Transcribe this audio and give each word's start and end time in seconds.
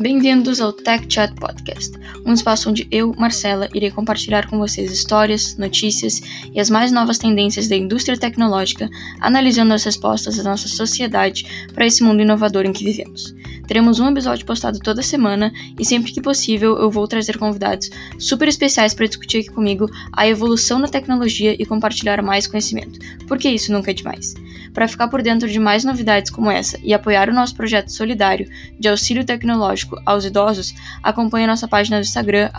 Bem-vindos 0.00 0.60
ao 0.60 0.72
Tech 0.72 1.12
Chat 1.12 1.34
Podcast, 1.34 1.98
um 2.24 2.32
espaço 2.32 2.70
onde 2.70 2.86
eu, 2.88 3.12
Marcela, 3.18 3.68
irei 3.74 3.90
compartilhar 3.90 4.48
com 4.48 4.56
vocês 4.56 4.92
histórias, 4.92 5.56
notícias 5.56 6.22
e 6.54 6.60
as 6.60 6.70
mais 6.70 6.92
novas 6.92 7.18
tendências 7.18 7.66
da 7.66 7.74
indústria 7.74 8.16
tecnológica, 8.16 8.88
analisando 9.18 9.74
as 9.74 9.82
respostas 9.82 10.36
da 10.36 10.44
nossa 10.44 10.68
sociedade 10.68 11.44
para 11.74 11.84
esse 11.84 12.04
mundo 12.04 12.22
inovador 12.22 12.64
em 12.64 12.72
que 12.72 12.84
vivemos. 12.84 13.34
Teremos 13.68 14.00
um 14.00 14.08
episódio 14.08 14.46
postado 14.46 14.78
toda 14.78 15.02
semana 15.02 15.52
e 15.78 15.84
sempre 15.84 16.10
que 16.10 16.22
possível 16.22 16.78
eu 16.78 16.90
vou 16.90 17.06
trazer 17.06 17.36
convidados 17.36 17.90
super 18.18 18.48
especiais 18.48 18.94
para 18.94 19.06
discutir 19.06 19.40
aqui 19.40 19.50
comigo 19.50 19.86
a 20.10 20.26
evolução 20.26 20.80
da 20.80 20.88
tecnologia 20.88 21.54
e 21.56 21.66
compartilhar 21.66 22.22
mais 22.22 22.46
conhecimento, 22.46 22.98
porque 23.26 23.46
isso 23.50 23.70
nunca 23.70 23.90
é 23.90 23.94
demais. 23.94 24.34
Para 24.72 24.88
ficar 24.88 25.08
por 25.08 25.20
dentro 25.20 25.46
de 25.46 25.58
mais 25.58 25.84
novidades 25.84 26.30
como 26.30 26.50
essa 26.50 26.78
e 26.82 26.94
apoiar 26.94 27.28
o 27.28 27.34
nosso 27.34 27.54
projeto 27.54 27.92
solidário 27.92 28.48
de 28.80 28.88
auxílio 28.88 29.22
tecnológico 29.24 30.00
aos 30.06 30.24
idosos, 30.24 30.74
acompanhe 31.02 31.46
nossa 31.46 31.68
página 31.68 31.98
do 31.98 32.04
Instagram 32.04 32.50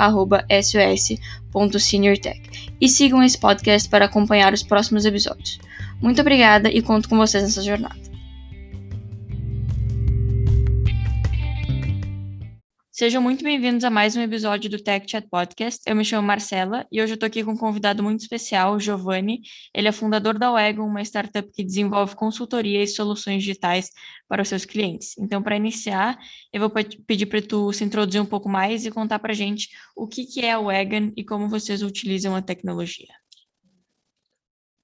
sos.seniortech 1.51 2.69
e 2.79 2.87
sigam 2.87 3.23
esse 3.23 3.39
podcast 3.39 3.89
para 3.89 4.05
acompanhar 4.05 4.53
os 4.53 4.61
próximos 4.61 5.05
episódios. 5.05 5.59
Muito 5.99 6.21
obrigada 6.21 6.69
e 6.69 6.83
conto 6.83 7.09
com 7.09 7.17
vocês 7.17 7.43
nessa 7.43 7.63
jornada. 7.63 8.08
Sejam 12.99 13.21
muito 13.21 13.45
bem-vindos 13.45 13.85
a 13.85 13.89
mais 13.89 14.17
um 14.17 14.21
episódio 14.21 14.69
do 14.69 14.77
Tech 14.77 15.09
Chat 15.09 15.25
Podcast. 15.29 15.79
Eu 15.87 15.95
me 15.95 16.03
chamo 16.03 16.27
Marcela 16.27 16.85
e 16.91 17.01
hoje 17.01 17.13
eu 17.13 17.15
estou 17.15 17.27
aqui 17.27 17.41
com 17.45 17.51
um 17.51 17.57
convidado 17.57 18.03
muito 18.03 18.19
especial, 18.19 18.73
o 18.73 18.79
Giovanni. 18.81 19.39
Ele 19.73 19.87
é 19.87 19.91
fundador 19.93 20.37
da 20.37 20.51
Wagon, 20.51 20.85
uma 20.85 21.01
startup 21.01 21.49
que 21.49 21.63
desenvolve 21.63 22.13
consultoria 22.13 22.83
e 22.83 22.87
soluções 22.87 23.41
digitais 23.41 23.89
para 24.27 24.41
os 24.41 24.49
seus 24.49 24.65
clientes. 24.65 25.17
Então, 25.17 25.41
para 25.41 25.55
iniciar, 25.55 26.17
eu 26.51 26.59
vou 26.59 26.69
pedir 27.07 27.27
para 27.27 27.41
tu 27.41 27.71
se 27.71 27.85
introduzir 27.85 28.21
um 28.21 28.25
pouco 28.25 28.49
mais 28.49 28.85
e 28.85 28.91
contar 28.91 29.19
para 29.19 29.31
a 29.31 29.35
gente 29.35 29.69
o 29.95 30.05
que, 30.05 30.25
que 30.25 30.41
é 30.41 30.51
a 30.51 30.59
Wagon 30.59 31.13
e 31.15 31.23
como 31.23 31.47
vocês 31.47 31.81
utilizam 31.81 32.35
a 32.35 32.41
tecnologia. 32.41 33.15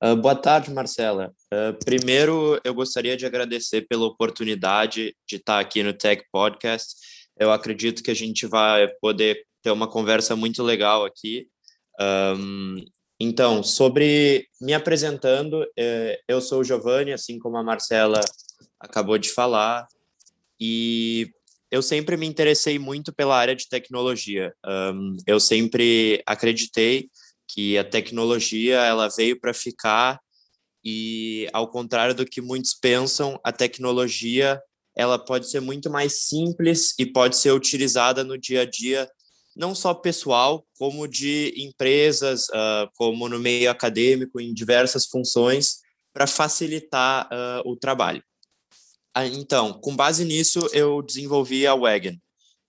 Uh, 0.02 0.16
boa 0.16 0.36
tarde, 0.36 0.72
Marcela. 0.72 1.34
Uh, 1.54 1.78
primeiro, 1.84 2.62
eu 2.64 2.74
gostaria 2.74 3.18
de 3.18 3.26
agradecer 3.26 3.82
pela 3.90 4.06
oportunidade 4.06 5.14
de 5.28 5.36
estar 5.36 5.60
aqui 5.60 5.84
no 5.84 5.92
Tech 5.92 6.24
Podcast 6.32 7.15
eu 7.38 7.52
acredito 7.52 8.04
que 8.04 8.12
a 8.12 8.16
gente 8.16 8.46
vai 8.46 8.88
poder 9.02 9.46
ter 9.62 9.72
uma 9.72 9.88
conversa 9.88 10.36
muito 10.36 10.64
legal 10.64 11.06
aqui. 11.06 11.48
Um, 12.00 12.84
então, 13.20 13.64
sobre 13.64 14.48
me 14.60 14.74
apresentando, 14.74 15.66
é, 15.78 16.20
eu 16.28 16.42
sou 16.42 16.60
o 16.60 16.64
Giovanni, 16.64 17.14
assim 17.14 17.40
como 17.40 17.58
a 17.58 17.64
Marcela 17.64 18.20
acabou 18.80 19.18
de 19.18 19.30
falar, 19.30 19.88
e 20.60 21.32
eu 21.72 21.82
sempre 21.82 22.16
me 22.18 22.26
interessei 22.26 22.78
muito 22.78 23.14
pela 23.14 23.38
área 23.38 23.56
de 23.56 23.68
tecnologia. 23.68 24.54
Um, 24.66 25.18
eu 25.26 25.40
sempre 25.40 26.22
acreditei 26.26 27.10
que 27.48 27.78
a 27.78 27.84
tecnologia 27.84 28.82
ela 28.82 29.10
veio 29.10 29.40
para 29.40 29.54
ficar 29.54 30.20
e, 30.84 31.50
ao 31.52 31.70
contrário 31.70 32.14
do 32.14 32.26
que 32.26 32.42
muitos 32.42 32.74
pensam, 32.74 33.40
a 33.44 33.52
tecnologia 33.52 34.62
ela 34.96 35.20
pode 35.20 35.50
ser 35.50 35.60
muito 35.60 35.90
mais 35.90 36.22
simples 36.22 36.94
e 36.98 37.06
pode 37.06 37.36
ser 37.38 37.52
utilizada 37.52 38.24
no 38.24 38.38
dia 38.38 38.62
a 38.62 38.66
dia, 38.66 39.10
não 39.56 39.76
só 39.76 39.94
pessoal, 39.94 40.66
como 40.78 41.08
de 41.08 41.54
empresas, 41.58 42.48
uh, 42.50 42.90
como 42.96 43.28
no 43.28 43.40
meio 43.40 43.70
acadêmico, 43.70 44.40
em 44.40 44.54
diversas 44.54 45.06
funções, 45.06 45.78
para 46.14 46.28
facilitar 46.28 47.28
uh, 47.28 47.70
o 47.70 47.76
trabalho. 47.76 48.24
Ah, 49.14 49.26
então, 49.26 49.74
com 49.74 49.96
base 49.96 50.26
nisso, 50.26 50.60
eu 50.74 51.02
desenvolvi 51.02 51.66
a 51.66 51.76
Wagon, 51.76 52.18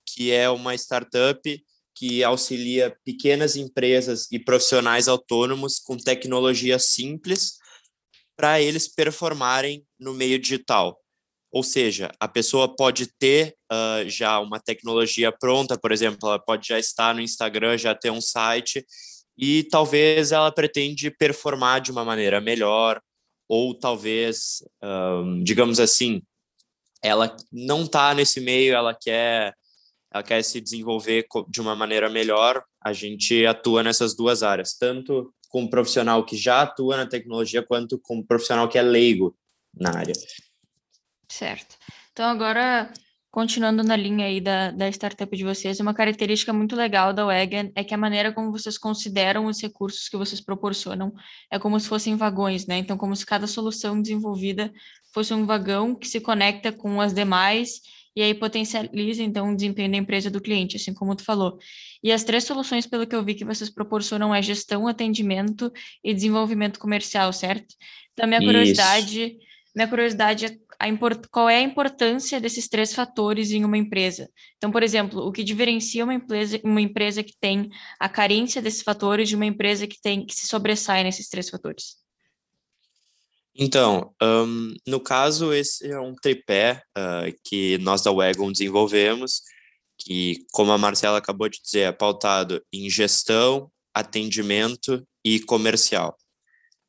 que 0.04 0.30
é 0.30 0.48
uma 0.48 0.74
startup 0.74 1.64
que 1.94 2.22
auxilia 2.22 2.96
pequenas 3.04 3.56
empresas 3.56 4.28
e 4.30 4.38
profissionais 4.38 5.08
autônomos 5.08 5.78
com 5.78 5.96
tecnologia 5.96 6.78
simples 6.78 7.54
para 8.36 8.60
eles 8.60 8.86
performarem 8.86 9.84
no 9.98 10.12
meio 10.12 10.38
digital. 10.38 11.00
Ou 11.56 11.62
seja, 11.62 12.12
a 12.20 12.28
pessoa 12.28 12.68
pode 12.68 13.06
ter 13.18 13.56
uh, 13.72 14.06
já 14.06 14.38
uma 14.40 14.60
tecnologia 14.60 15.32
pronta, 15.32 15.78
por 15.78 15.90
exemplo, 15.90 16.28
ela 16.28 16.38
pode 16.38 16.68
já 16.68 16.78
estar 16.78 17.14
no 17.14 17.20
Instagram, 17.22 17.78
já 17.78 17.94
ter 17.94 18.10
um 18.10 18.20
site, 18.20 18.84
e 19.38 19.62
talvez 19.62 20.32
ela 20.32 20.52
pretende 20.52 21.10
performar 21.10 21.80
de 21.80 21.90
uma 21.90 22.04
maneira 22.04 22.42
melhor, 22.42 23.00
ou 23.48 23.72
talvez, 23.72 24.62
um, 24.84 25.42
digamos 25.42 25.80
assim, 25.80 26.20
ela 27.02 27.34
não 27.50 27.84
está 27.84 28.12
nesse 28.12 28.38
meio, 28.38 28.74
ela 28.74 28.94
quer, 28.94 29.54
ela 30.12 30.22
quer 30.22 30.42
se 30.42 30.60
desenvolver 30.60 31.24
de 31.48 31.62
uma 31.62 31.74
maneira 31.74 32.10
melhor. 32.10 32.62
A 32.84 32.92
gente 32.92 33.46
atua 33.46 33.82
nessas 33.82 34.14
duas 34.14 34.42
áreas, 34.42 34.76
tanto 34.78 35.32
com 35.48 35.66
profissional 35.66 36.22
que 36.22 36.36
já 36.36 36.60
atua 36.60 36.98
na 36.98 37.06
tecnologia, 37.06 37.62
quanto 37.62 37.98
com 37.98 38.22
profissional 38.22 38.68
que 38.68 38.76
é 38.76 38.82
leigo 38.82 39.34
na 39.74 39.96
área. 39.96 40.12
Certo. 41.28 41.76
Então, 42.12 42.28
agora, 42.30 42.90
continuando 43.30 43.82
na 43.82 43.96
linha 43.96 44.26
aí 44.26 44.40
da, 44.40 44.70
da 44.70 44.88
startup 44.88 45.36
de 45.36 45.44
vocês, 45.44 45.80
uma 45.80 45.92
característica 45.92 46.52
muito 46.52 46.74
legal 46.74 47.12
da 47.12 47.24
Wagon 47.26 47.70
é 47.74 47.84
que 47.84 47.92
a 47.92 47.98
maneira 47.98 48.32
como 48.32 48.50
vocês 48.50 48.78
consideram 48.78 49.46
os 49.46 49.60
recursos 49.60 50.08
que 50.08 50.16
vocês 50.16 50.40
proporcionam 50.40 51.12
é 51.50 51.58
como 51.58 51.78
se 51.78 51.88
fossem 51.88 52.16
vagões, 52.16 52.66
né? 52.66 52.78
Então, 52.78 52.96
como 52.96 53.14
se 53.14 53.26
cada 53.26 53.46
solução 53.46 54.00
desenvolvida 54.00 54.72
fosse 55.12 55.34
um 55.34 55.44
vagão 55.44 55.94
que 55.94 56.08
se 56.08 56.20
conecta 56.20 56.72
com 56.72 57.00
as 57.00 57.12
demais 57.12 57.82
e 58.14 58.22
aí 58.22 58.32
potencializa, 58.32 59.22
então, 59.22 59.52
o 59.52 59.56
desempenho 59.56 59.90
da 59.90 59.98
empresa 59.98 60.30
do 60.30 60.40
cliente, 60.40 60.76
assim 60.76 60.94
como 60.94 61.14
tu 61.14 61.22
falou. 61.22 61.58
E 62.02 62.10
as 62.10 62.24
três 62.24 62.44
soluções, 62.44 62.86
pelo 62.86 63.06
que 63.06 63.14
eu 63.14 63.22
vi, 63.22 63.34
que 63.34 63.44
vocês 63.44 63.68
proporcionam 63.68 64.34
é 64.34 64.40
gestão, 64.40 64.88
atendimento 64.88 65.70
e 66.02 66.14
desenvolvimento 66.14 66.78
comercial, 66.78 67.30
certo? 67.32 67.74
Então, 68.14 68.26
minha 68.26 68.40
curiosidade... 68.40 69.22
Isso 69.22 69.45
minha 69.76 69.86
curiosidade 69.86 70.58
é 70.80 70.88
import, 70.88 71.26
qual 71.30 71.50
é 71.50 71.56
a 71.56 71.62
importância 71.62 72.40
desses 72.40 72.66
três 72.66 72.94
fatores 72.94 73.50
em 73.50 73.62
uma 73.62 73.76
empresa. 73.76 74.26
Então, 74.56 74.72
por 74.72 74.82
exemplo, 74.82 75.20
o 75.20 75.30
que 75.30 75.44
diferencia 75.44 76.02
uma 76.02 76.14
empresa, 76.14 76.58
uma 76.64 76.80
empresa 76.80 77.22
que 77.22 77.34
tem 77.38 77.68
a 78.00 78.08
carência 78.08 78.62
desses 78.62 78.80
fatores 78.80 79.28
de 79.28 79.36
uma 79.36 79.44
empresa 79.44 79.86
que 79.86 80.00
tem 80.00 80.24
que 80.24 80.34
se 80.34 80.46
sobressai 80.46 81.04
nesses 81.04 81.28
três 81.28 81.50
fatores? 81.50 81.96
Então, 83.54 84.14
um, 84.22 84.74
no 84.86 84.98
caso, 84.98 85.52
esse 85.52 85.90
é 85.90 86.00
um 86.00 86.14
tripé 86.14 86.82
uh, 86.96 87.34
que 87.44 87.76
nós 87.78 88.02
da 88.02 88.10
Wagon 88.10 88.50
desenvolvemos, 88.52 89.42
que, 89.98 90.44
como 90.52 90.72
a 90.72 90.78
Marcela 90.78 91.18
acabou 91.18 91.50
de 91.50 91.60
dizer, 91.60 91.80
é 91.80 91.92
pautado 91.92 92.62
em 92.72 92.88
gestão, 92.88 93.70
atendimento 93.94 95.06
e 95.22 95.40
comercial. 95.40 96.16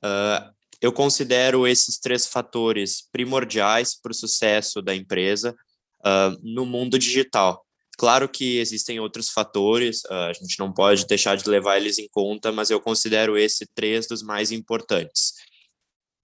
Uh, 0.03 0.56
eu 0.81 0.91
considero 0.91 1.67
esses 1.67 1.97
três 1.99 2.27
fatores 2.27 3.07
primordiais 3.11 3.99
para 3.99 4.11
o 4.11 4.15
sucesso 4.15 4.81
da 4.81 4.95
empresa 4.95 5.55
uh, 6.01 6.37
no 6.41 6.65
mundo 6.65 6.99
digital. 6.99 7.65
Claro 7.97 8.29
que 8.29 8.59
existem 8.59 8.99
outros 8.99 9.29
fatores, 9.29 10.03
uh, 10.05 10.29
a 10.29 10.33
gente 10.33 10.59
não 10.59 10.71
pode 10.71 11.07
deixar 11.07 11.35
de 11.35 11.49
levar 11.49 11.77
eles 11.77 11.97
em 11.97 12.07
conta, 12.09 12.51
mas 12.51 12.69
eu 12.69 12.79
considero 12.79 13.37
esse 13.37 13.65
três 13.73 14.07
dos 14.07 14.21
mais 14.21 14.51
importantes. 14.51 15.33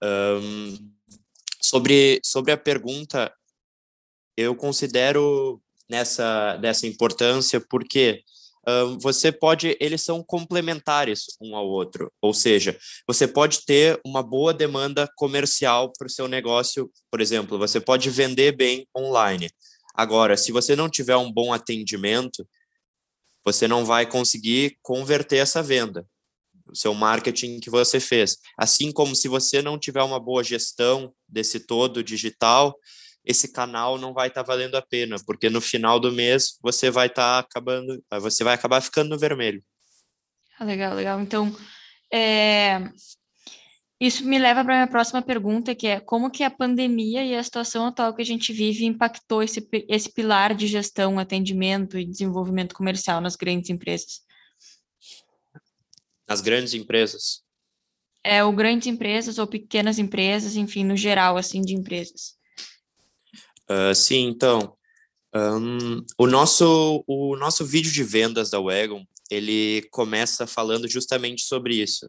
Um, 0.02 0.92
sobre, 1.60 2.20
sobre 2.22 2.52
a 2.52 2.56
pergunta, 2.56 3.34
eu 4.36 4.54
considero 4.54 5.60
nessa, 5.88 6.58
nessa 6.58 6.86
importância 6.86 7.60
porque 7.60 8.22
você 9.00 9.30
pode, 9.30 9.76
eles 9.80 10.02
são 10.02 10.22
complementares 10.22 11.26
um 11.40 11.54
ao 11.56 11.66
outro, 11.66 12.10
ou 12.20 12.32
seja, 12.32 12.78
você 13.06 13.26
pode 13.26 13.64
ter 13.64 14.00
uma 14.04 14.22
boa 14.22 14.52
demanda 14.54 15.08
comercial 15.16 15.92
para 15.98 16.06
o 16.06 16.10
seu 16.10 16.28
negócio, 16.28 16.90
por 17.10 17.20
exemplo, 17.20 17.58
você 17.58 17.80
pode 17.80 18.10
vender 18.10 18.56
bem 18.56 18.86
online. 18.96 19.50
Agora, 19.94 20.36
se 20.36 20.50
você 20.50 20.74
não 20.74 20.88
tiver 20.88 21.16
um 21.16 21.30
bom 21.30 21.52
atendimento, 21.52 22.46
você 23.44 23.68
não 23.68 23.84
vai 23.84 24.06
conseguir 24.06 24.78
converter 24.82 25.36
essa 25.36 25.62
venda, 25.62 26.06
o 26.66 26.74
seu 26.74 26.94
marketing 26.94 27.60
que 27.60 27.70
você 27.70 28.00
fez. 28.00 28.38
Assim 28.58 28.90
como 28.90 29.14
se 29.14 29.28
você 29.28 29.60
não 29.60 29.78
tiver 29.78 30.02
uma 30.02 30.18
boa 30.18 30.42
gestão 30.42 31.14
desse 31.28 31.60
todo 31.60 32.02
digital, 32.02 32.74
esse 33.24 33.50
canal 33.50 33.98
não 33.98 34.12
vai 34.12 34.28
estar 34.28 34.44
tá 34.44 34.46
valendo 34.46 34.74
a 34.74 34.82
pena, 34.82 35.16
porque 35.24 35.48
no 35.48 35.60
final 35.60 35.98
do 35.98 36.12
mês 36.12 36.58
você 36.62 36.90
vai 36.90 37.06
estar 37.06 37.42
tá 37.42 37.48
acabando, 37.48 38.04
você 38.20 38.44
vai 38.44 38.54
acabar 38.54 38.80
ficando 38.82 39.10
no 39.10 39.18
vermelho. 39.18 39.64
Ah, 40.58 40.64
legal, 40.64 40.94
legal. 40.94 41.20
Então, 41.20 41.54
é... 42.12 42.90
isso 43.98 44.24
me 44.26 44.38
leva 44.38 44.62
para 44.62 44.74
a 44.74 44.76
minha 44.76 44.90
próxima 44.90 45.22
pergunta, 45.22 45.74
que 45.74 45.86
é 45.86 46.00
como 46.00 46.30
que 46.30 46.44
a 46.44 46.50
pandemia 46.50 47.24
e 47.24 47.34
a 47.34 47.42
situação 47.42 47.86
atual 47.86 48.14
que 48.14 48.22
a 48.22 48.26
gente 48.26 48.52
vive 48.52 48.84
impactou 48.84 49.42
esse, 49.42 49.66
esse 49.88 50.12
pilar 50.12 50.54
de 50.54 50.66
gestão, 50.66 51.18
atendimento 51.18 51.98
e 51.98 52.04
desenvolvimento 52.04 52.74
comercial 52.74 53.20
nas 53.20 53.36
grandes 53.36 53.70
empresas? 53.70 54.20
Nas 56.28 56.40
grandes 56.40 56.74
empresas? 56.74 57.42
É, 58.22 58.44
ou 58.44 58.52
grandes 58.52 58.86
empresas 58.86 59.38
ou 59.38 59.46
pequenas 59.46 59.98
empresas, 59.98 60.56
enfim, 60.56 60.84
no 60.84 60.96
geral, 60.96 61.36
assim, 61.36 61.60
de 61.60 61.74
empresas. 61.74 62.38
Uh, 63.70 63.94
sim, 63.94 64.26
então, 64.26 64.76
Um, 65.36 66.00
o, 66.16 66.28
nosso, 66.28 67.02
o 67.08 67.36
nosso 67.36 67.64
vídeo 67.64 67.90
de 67.90 68.04
vendas 68.04 68.50
da 68.50 68.60
Wagon, 68.60 69.04
ele 69.28 69.82
começa 69.90 70.46
falando 70.46 70.88
justamente 70.88 71.42
sobre 71.42 71.74
isso, 71.82 72.06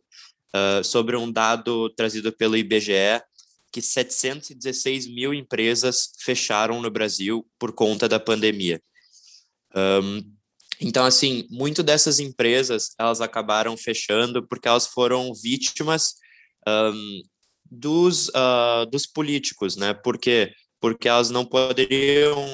uh, 0.55 0.83
sobre 0.83 1.15
um 1.17 1.31
dado 1.31 1.89
trazido 1.95 2.31
pelo 2.31 2.55
IBGE, 2.55 3.23
que 3.71 3.81
716 3.81 5.07
mil 5.07 5.33
empresas 5.33 6.11
fecharam 6.19 6.81
no 6.81 6.91
Brasil 6.91 7.45
por 7.57 7.73
conta 7.73 8.07
da 8.07 8.19
pandemia. 8.19 8.79
Um, 9.75 10.21
então, 10.79 11.03
assim, 11.03 11.47
muito 11.49 11.81
dessas 11.81 12.19
empresas, 12.19 12.93
elas 12.99 13.21
acabaram 13.21 13.75
fechando 13.75 14.45
porque 14.47 14.67
elas 14.67 14.85
foram 14.85 15.33
vítimas 15.33 16.13
um, 16.67 17.21
dos, 17.69 18.27
uh, 18.29 18.85
dos 18.91 19.07
políticos, 19.07 19.75
né? 19.75 19.93
Por 19.93 20.17
quê? 20.17 20.53
Porque 20.85 21.07
elas 21.07 21.31
não 21.31 21.43
poderiam 21.43 22.45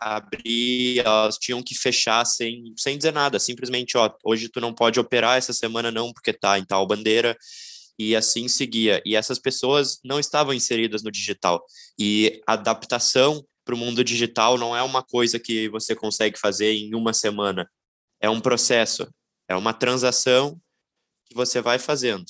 abrir, 0.00 1.00
elas 1.00 1.36
tinham 1.36 1.60
que 1.60 1.76
fechar 1.76 2.24
sem, 2.24 2.72
sem 2.76 2.96
dizer 2.96 3.12
nada, 3.12 3.40
simplesmente, 3.40 3.98
ó, 3.98 4.08
hoje 4.22 4.48
tu 4.48 4.60
não 4.60 4.72
pode 4.72 5.00
operar, 5.00 5.36
essa 5.36 5.52
semana 5.52 5.90
não, 5.90 6.12
porque 6.12 6.32
tá 6.32 6.60
em 6.60 6.64
tal 6.64 6.86
bandeira, 6.86 7.36
e 7.98 8.14
assim 8.14 8.46
seguia. 8.46 9.02
E 9.04 9.16
essas 9.16 9.40
pessoas 9.40 9.98
não 10.04 10.20
estavam 10.20 10.54
inseridas 10.54 11.02
no 11.02 11.10
digital. 11.10 11.60
E 11.98 12.40
adaptação 12.46 13.44
para 13.64 13.74
o 13.74 13.78
mundo 13.78 14.04
digital 14.04 14.56
não 14.56 14.76
é 14.76 14.82
uma 14.84 15.02
coisa 15.02 15.36
que 15.36 15.68
você 15.68 15.92
consegue 15.96 16.38
fazer 16.38 16.72
em 16.72 16.94
uma 16.94 17.12
semana. 17.12 17.68
É 18.20 18.30
um 18.30 18.38
processo, 18.38 19.12
é 19.48 19.56
uma 19.56 19.74
transação 19.74 20.56
que 21.24 21.34
você 21.34 21.60
vai 21.60 21.80
fazendo. 21.80 22.26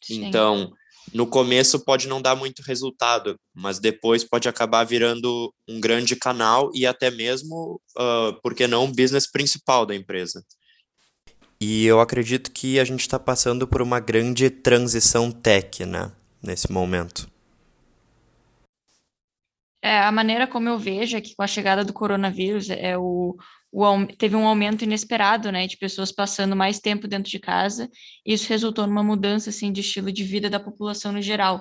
Sim. 0.00 0.24
Então, 0.24 0.72
no 1.12 1.26
começo 1.26 1.84
pode 1.84 2.08
não 2.08 2.22
dar 2.22 2.34
muito 2.34 2.62
resultado, 2.62 3.36
mas 3.54 3.78
depois 3.78 4.24
pode 4.24 4.48
acabar 4.48 4.84
virando 4.84 5.52
um 5.68 5.80
grande 5.80 6.16
canal 6.16 6.70
e 6.74 6.86
até 6.86 7.10
mesmo, 7.10 7.80
uh, 7.98 8.40
por 8.42 8.54
que 8.54 8.66
não, 8.66 8.84
o 8.84 8.88
business 8.88 9.30
principal 9.30 9.84
da 9.84 9.94
empresa. 9.94 10.42
E 11.60 11.84
eu 11.84 12.00
acredito 12.00 12.50
que 12.50 12.80
a 12.80 12.84
gente 12.84 13.00
está 13.00 13.18
passando 13.18 13.68
por 13.68 13.82
uma 13.82 14.00
grande 14.00 14.50
transição 14.50 15.30
tech, 15.30 15.84
né, 15.84 16.10
nesse 16.42 16.72
momento. 16.72 17.30
É, 19.84 19.98
a 19.98 20.12
maneira 20.12 20.46
como 20.46 20.68
eu 20.68 20.78
vejo 20.78 21.16
é 21.16 21.20
que 21.20 21.34
com 21.34 21.42
a 21.42 21.46
chegada 21.46 21.84
do 21.84 21.92
coronavírus 21.92 22.70
é 22.70 22.96
o, 22.96 23.36
o, 23.72 24.06
teve 24.18 24.36
um 24.36 24.46
aumento 24.46 24.84
inesperado, 24.84 25.50
né, 25.50 25.66
de 25.66 25.78
pessoas 25.78 26.12
passando 26.12 26.54
mais 26.54 26.78
tempo 26.78 27.08
dentro 27.08 27.30
de 27.30 27.38
casa. 27.38 27.90
E 28.24 28.34
isso 28.34 28.48
resultou 28.48 28.86
numa 28.86 29.02
mudança 29.02 29.50
assim 29.50 29.72
de 29.72 29.80
estilo 29.80 30.12
de 30.12 30.22
vida 30.24 30.50
da 30.50 30.60
população 30.60 31.12
no 31.12 31.22
geral. 31.22 31.58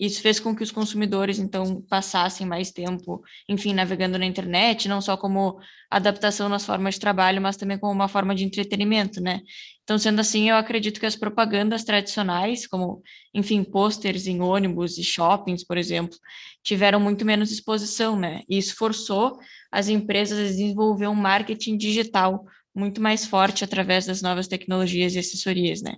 Isso 0.00 0.22
fez 0.22 0.40
com 0.40 0.56
que 0.56 0.62
os 0.62 0.70
consumidores, 0.70 1.38
então, 1.38 1.82
passassem 1.82 2.46
mais 2.46 2.70
tempo, 2.70 3.22
enfim, 3.46 3.74
navegando 3.74 4.18
na 4.18 4.24
internet, 4.24 4.88
não 4.88 5.02
só 5.02 5.14
como 5.14 5.58
adaptação 5.90 6.48
nas 6.48 6.64
formas 6.64 6.94
de 6.94 7.00
trabalho, 7.00 7.42
mas 7.42 7.58
também 7.58 7.78
como 7.78 7.92
uma 7.92 8.08
forma 8.08 8.34
de 8.34 8.42
entretenimento, 8.42 9.20
né? 9.20 9.42
Então, 9.84 9.98
sendo 9.98 10.18
assim, 10.20 10.48
eu 10.48 10.56
acredito 10.56 10.98
que 10.98 11.04
as 11.04 11.16
propagandas 11.16 11.84
tradicionais, 11.84 12.66
como, 12.66 13.02
enfim, 13.34 13.62
pôsteres 13.62 14.26
em 14.26 14.40
ônibus 14.40 14.96
e 14.96 15.04
shoppings, 15.04 15.66
por 15.66 15.76
exemplo, 15.76 16.16
tiveram 16.62 16.98
muito 16.98 17.22
menos 17.26 17.52
exposição, 17.52 18.18
né? 18.18 18.40
E 18.48 18.56
isso 18.56 18.76
forçou 18.76 19.38
as 19.70 19.90
empresas 19.90 20.38
a 20.38 20.44
desenvolver 20.44 21.08
um 21.08 21.14
marketing 21.14 21.76
digital 21.76 22.42
muito 22.74 23.02
mais 23.02 23.26
forte 23.26 23.64
através 23.64 24.06
das 24.06 24.22
novas 24.22 24.48
tecnologias 24.48 25.14
e 25.14 25.18
assessorias, 25.18 25.82
né? 25.82 25.96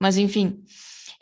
Mas, 0.00 0.16
enfim, 0.16 0.58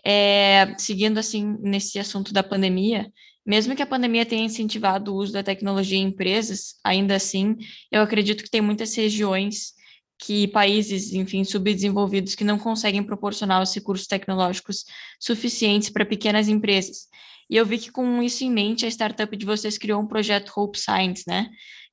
é, 0.04 0.74
seguindo 0.78 1.18
assim 1.18 1.56
nesse 1.60 1.98
assunto 1.98 2.32
da 2.32 2.42
pandemia, 2.42 3.10
mesmo 3.44 3.74
que 3.74 3.82
a 3.82 3.86
pandemia 3.86 4.26
tenha 4.26 4.44
incentivado 4.44 5.12
o 5.12 5.16
uso 5.16 5.32
da 5.32 5.42
tecnologia 5.42 5.98
em 5.98 6.08
empresas, 6.08 6.74
ainda 6.84 7.16
assim, 7.16 7.56
eu 7.90 8.02
acredito 8.02 8.44
que 8.44 8.50
tem 8.50 8.60
muitas 8.60 8.94
regiões 8.94 9.72
que 10.18 10.46
países, 10.48 11.14
enfim, 11.14 11.44
subdesenvolvidos 11.44 12.34
que 12.34 12.44
não 12.44 12.58
conseguem 12.58 13.02
proporcionar 13.02 13.62
os 13.62 13.74
recursos 13.74 14.06
tecnológicos 14.06 14.84
suficientes 15.18 15.88
para 15.88 16.04
pequenas 16.04 16.46
empresas. 16.46 17.08
E 17.48 17.56
eu 17.56 17.64
vi 17.64 17.78
que 17.78 17.90
com 17.90 18.22
isso 18.22 18.44
em 18.44 18.50
mente, 18.50 18.84
a 18.84 18.88
startup 18.88 19.34
de 19.34 19.46
vocês 19.46 19.78
criou 19.78 20.00
um 20.00 20.06
projeto 20.06 20.52
Hope 20.54 20.78
Science, 20.78 21.24
né? 21.26 21.48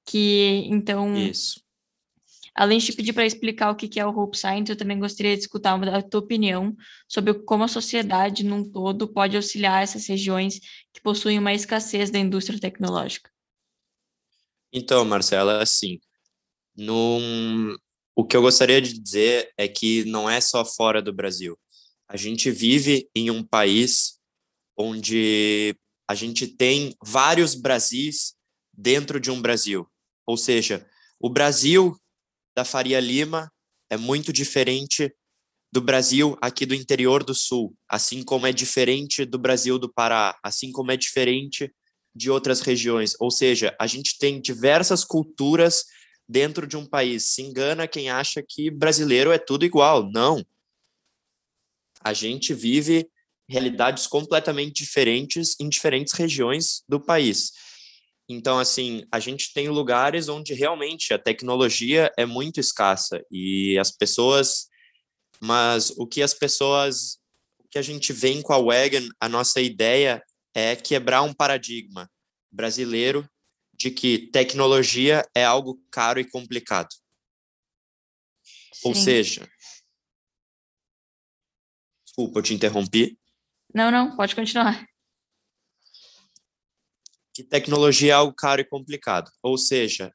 Que 0.06 0.68
então 0.70 1.16
isso. 1.16 1.62
Além 2.58 2.80
de 2.80 2.88
te 2.88 2.94
pedir 2.94 3.14
para 3.14 3.24
explicar 3.24 3.70
o 3.70 3.76
que 3.76 4.00
é 4.00 4.06
o 4.06 4.10
Hope 4.10 4.36
Science, 4.36 4.72
eu 4.72 4.76
também 4.76 4.98
gostaria 4.98 5.36
de 5.36 5.42
escutar 5.42 5.80
a 5.80 6.02
tua 6.02 6.22
opinião 6.22 6.76
sobre 7.08 7.32
como 7.36 7.64
a 7.64 7.68
sociedade 7.68 8.44
num 8.44 8.68
todo 8.68 9.08
pode 9.08 9.36
auxiliar 9.36 9.84
essas 9.84 10.08
regiões 10.08 10.60
que 10.92 11.00
possuem 11.00 11.38
uma 11.38 11.54
escassez 11.54 12.10
da 12.10 12.18
indústria 12.18 12.60
tecnológica. 12.60 13.30
Então, 14.74 15.06
Marcela, 15.06 15.62
assim, 15.62 16.00
num... 16.76 17.76
o 18.16 18.26
que 18.26 18.36
eu 18.36 18.42
gostaria 18.42 18.82
de 18.82 19.00
dizer 19.00 19.54
é 19.56 19.68
que 19.68 20.04
não 20.06 20.28
é 20.28 20.42
só 20.42 20.66
fora 20.66 21.00
do 21.00 21.14
Brasil. 21.14 21.56
A 22.08 22.18
gente 22.18 22.50
vive 22.50 23.08
em 23.16 23.30
um 23.30 23.44
país 23.44 24.20
onde 24.76 25.76
a 26.08 26.16
gente 26.16 26.48
tem 26.48 26.96
vários 27.04 27.54
Brasis 27.54 28.34
dentro 28.74 29.20
de 29.20 29.30
um 29.30 29.40
Brasil. 29.40 29.88
Ou 30.26 30.36
seja, 30.36 30.90
o 31.20 31.30
Brasil 31.30 31.96
da 32.58 32.66
Faria 32.66 33.00
Lima 33.00 33.54
é 33.88 33.98
muito 33.98 34.34
diferente 34.34 35.14
do 35.72 35.80
Brasil 35.80 36.36
aqui 36.42 36.66
do 36.66 36.74
interior 36.74 37.24
do 37.24 37.36
Sul, 37.36 37.78
assim 37.88 38.24
como 38.24 38.48
é 38.48 38.52
diferente 38.52 39.26
do 39.26 39.38
Brasil 39.38 39.78
do 39.78 39.94
Pará, 39.94 40.36
assim 40.42 40.72
como 40.72 40.92
é 40.92 40.98
diferente 40.98 41.72
de 42.16 42.32
outras 42.32 42.62
regiões. 42.62 43.14
Ou 43.20 43.30
seja, 43.30 43.76
a 43.80 43.86
gente 43.86 44.18
tem 44.18 44.42
diversas 44.42 45.04
culturas 45.04 45.84
dentro 46.28 46.66
de 46.66 46.76
um 46.76 46.84
país. 46.84 47.28
Se 47.28 47.44
engana 47.44 47.88
quem 47.88 48.10
acha 48.10 48.42
que 48.42 48.72
brasileiro 48.72 49.32
é 49.32 49.38
tudo 49.38 49.64
igual. 49.64 50.10
Não. 50.12 50.44
A 52.04 52.12
gente 52.12 52.56
vive 52.56 53.08
realidades 53.48 54.08
completamente 54.08 54.84
diferentes 54.84 55.56
em 55.60 55.70
diferentes 55.70 56.14
regiões 56.14 56.82
do 56.90 57.00
país. 57.00 57.52
Então, 58.30 58.60
assim, 58.60 59.06
a 59.12 59.20
gente 59.20 59.54
tem 59.54 59.70
lugares 59.70 60.28
onde 60.28 60.54
realmente 60.54 61.14
a 61.14 61.20
tecnologia 61.20 62.12
é 62.18 62.26
muito 62.26 62.60
escassa 62.60 63.24
e 63.32 63.78
as 63.80 63.90
pessoas. 63.92 64.68
Mas 65.40 65.92
o 65.92 66.06
que 66.06 66.22
as 66.22 66.34
pessoas. 66.34 67.20
O 67.60 67.70
que 67.70 67.78
a 67.78 67.82
gente 67.82 68.14
vem 68.14 68.42
com 68.42 68.54
a 68.54 68.62
Wagon, 68.62 69.10
a 69.20 69.28
nossa 69.28 69.60
ideia 69.60 70.24
é 70.54 70.76
quebrar 70.76 71.22
um 71.22 71.34
paradigma 71.34 72.10
brasileiro 72.50 73.30
de 73.74 73.92
que 73.92 74.30
tecnologia 74.32 75.28
é 75.36 75.44
algo 75.44 75.80
caro 75.92 76.20
e 76.20 76.30
complicado. 76.30 76.88
Sim. 78.74 78.88
Ou 78.88 78.96
seja. 78.96 79.50
Desculpa, 82.06 82.40
eu 82.40 82.44
te 82.44 82.54
interrompi. 82.54 83.20
Não, 83.74 83.92
não, 83.92 84.16
pode 84.16 84.34
continuar 84.34 84.88
que 87.38 87.44
tecnologia 87.44 88.14
é 88.14 88.16
algo 88.16 88.34
caro 88.34 88.62
e 88.62 88.66
complicado. 88.66 89.30
Ou 89.44 89.60
seja, 89.60 90.08
o 90.08 90.12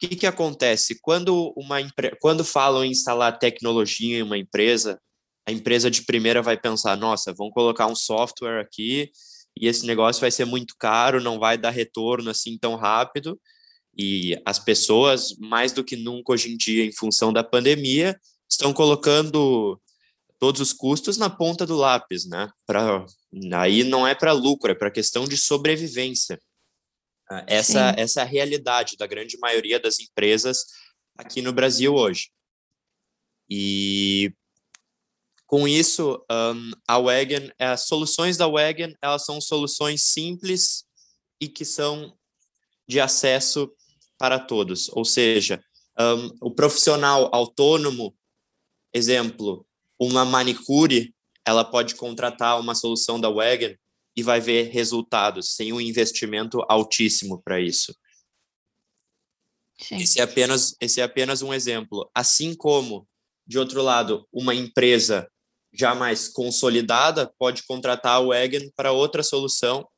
que, 0.00 0.16
que 0.16 0.26
acontece? 0.26 0.98
Quando, 1.00 1.54
uma 1.56 1.76
Quando 2.20 2.44
falam 2.44 2.84
em 2.84 2.90
instalar 2.90 3.38
tecnologia 3.38 4.18
em 4.18 4.22
uma 4.22 4.36
empresa, 4.36 5.00
a 5.46 5.52
empresa 5.52 5.88
de 5.88 6.02
primeira 6.02 6.42
vai 6.42 6.60
pensar: 6.60 6.96
nossa, 6.96 7.32
vão 7.32 7.48
colocar 7.48 7.86
um 7.86 7.94
software 7.94 8.60
aqui 8.60 9.08
e 9.56 9.68
esse 9.68 9.86
negócio 9.86 10.20
vai 10.20 10.32
ser 10.32 10.46
muito 10.46 10.74
caro, 10.76 11.22
não 11.22 11.38
vai 11.38 11.56
dar 11.56 11.70
retorno 11.70 12.28
assim 12.28 12.58
tão 12.58 12.74
rápido. 12.74 13.40
E 13.96 14.36
as 14.44 14.58
pessoas, 14.58 15.36
mais 15.38 15.70
do 15.70 15.84
que 15.84 15.94
nunca 15.94 16.32
hoje 16.32 16.52
em 16.52 16.56
dia, 16.56 16.84
em 16.84 16.92
função 16.92 17.32
da 17.32 17.44
pandemia, 17.44 18.18
estão 18.50 18.72
colocando 18.72 19.80
todos 20.40 20.60
os 20.60 20.72
custos 20.72 21.16
na 21.18 21.30
ponta 21.30 21.64
do 21.64 21.76
lápis, 21.76 22.28
né? 22.28 22.48
Pra, 22.66 23.06
aí 23.54 23.84
não 23.84 24.06
é 24.06 24.14
para 24.14 24.32
lucro, 24.32 24.72
é 24.72 24.74
para 24.74 24.90
questão 24.90 25.24
de 25.24 25.36
sobrevivência. 25.36 26.40
Ah, 27.30 27.44
essa, 27.46 27.94
essa 27.96 28.20
é 28.20 28.22
a 28.22 28.26
realidade 28.26 28.96
da 28.96 29.06
grande 29.06 29.38
maioria 29.38 29.78
das 29.78 30.00
empresas 30.00 30.64
aqui 31.16 31.42
no 31.42 31.52
Brasil 31.52 31.94
hoje. 31.94 32.30
E 33.50 34.32
com 35.46 35.66
isso, 35.66 36.24
um, 36.30 36.70
a 36.86 36.98
Wagon, 36.98 37.50
as 37.58 37.86
soluções 37.86 38.36
da 38.36 38.46
Wagon, 38.46 38.92
elas 39.00 39.24
são 39.24 39.40
soluções 39.40 40.04
simples 40.04 40.84
e 41.40 41.48
que 41.48 41.64
são 41.64 42.16
de 42.86 43.00
acesso 43.00 43.70
para 44.18 44.38
todos. 44.38 44.90
Ou 44.90 45.04
seja, 45.04 45.62
um, 45.98 46.48
o 46.48 46.50
profissional 46.50 47.28
autônomo, 47.34 48.14
exemplo, 48.92 49.66
uma 49.98 50.24
manicure, 50.24 51.14
ela 51.46 51.64
pode 51.64 51.94
contratar 51.94 52.60
uma 52.60 52.74
solução 52.74 53.20
da 53.20 53.30
Wagon 53.30 53.74
e 54.18 54.22
vai 54.24 54.40
ver 54.40 54.70
resultados 54.70 55.54
sem 55.54 55.72
um 55.72 55.80
investimento 55.80 56.60
altíssimo 56.68 57.40
para 57.40 57.60
isso. 57.60 57.96
Sim. 59.80 59.98
Esse 59.98 60.18
é 60.18 60.24
apenas 60.24 60.74
esse 60.80 61.00
é 61.00 61.04
apenas 61.04 61.40
um 61.40 61.54
exemplo. 61.54 62.10
Assim 62.12 62.52
como, 62.52 63.06
de 63.46 63.60
outro 63.60 63.80
lado, 63.80 64.26
uma 64.32 64.56
empresa 64.56 65.30
já 65.72 65.94
mais 65.94 66.28
consolidada 66.28 67.32
pode 67.38 67.64
contratar 67.64 68.16
a 68.16 68.20
Wagon 68.20 68.68
para 68.74 68.90
outra 68.90 69.22
solução 69.22 69.88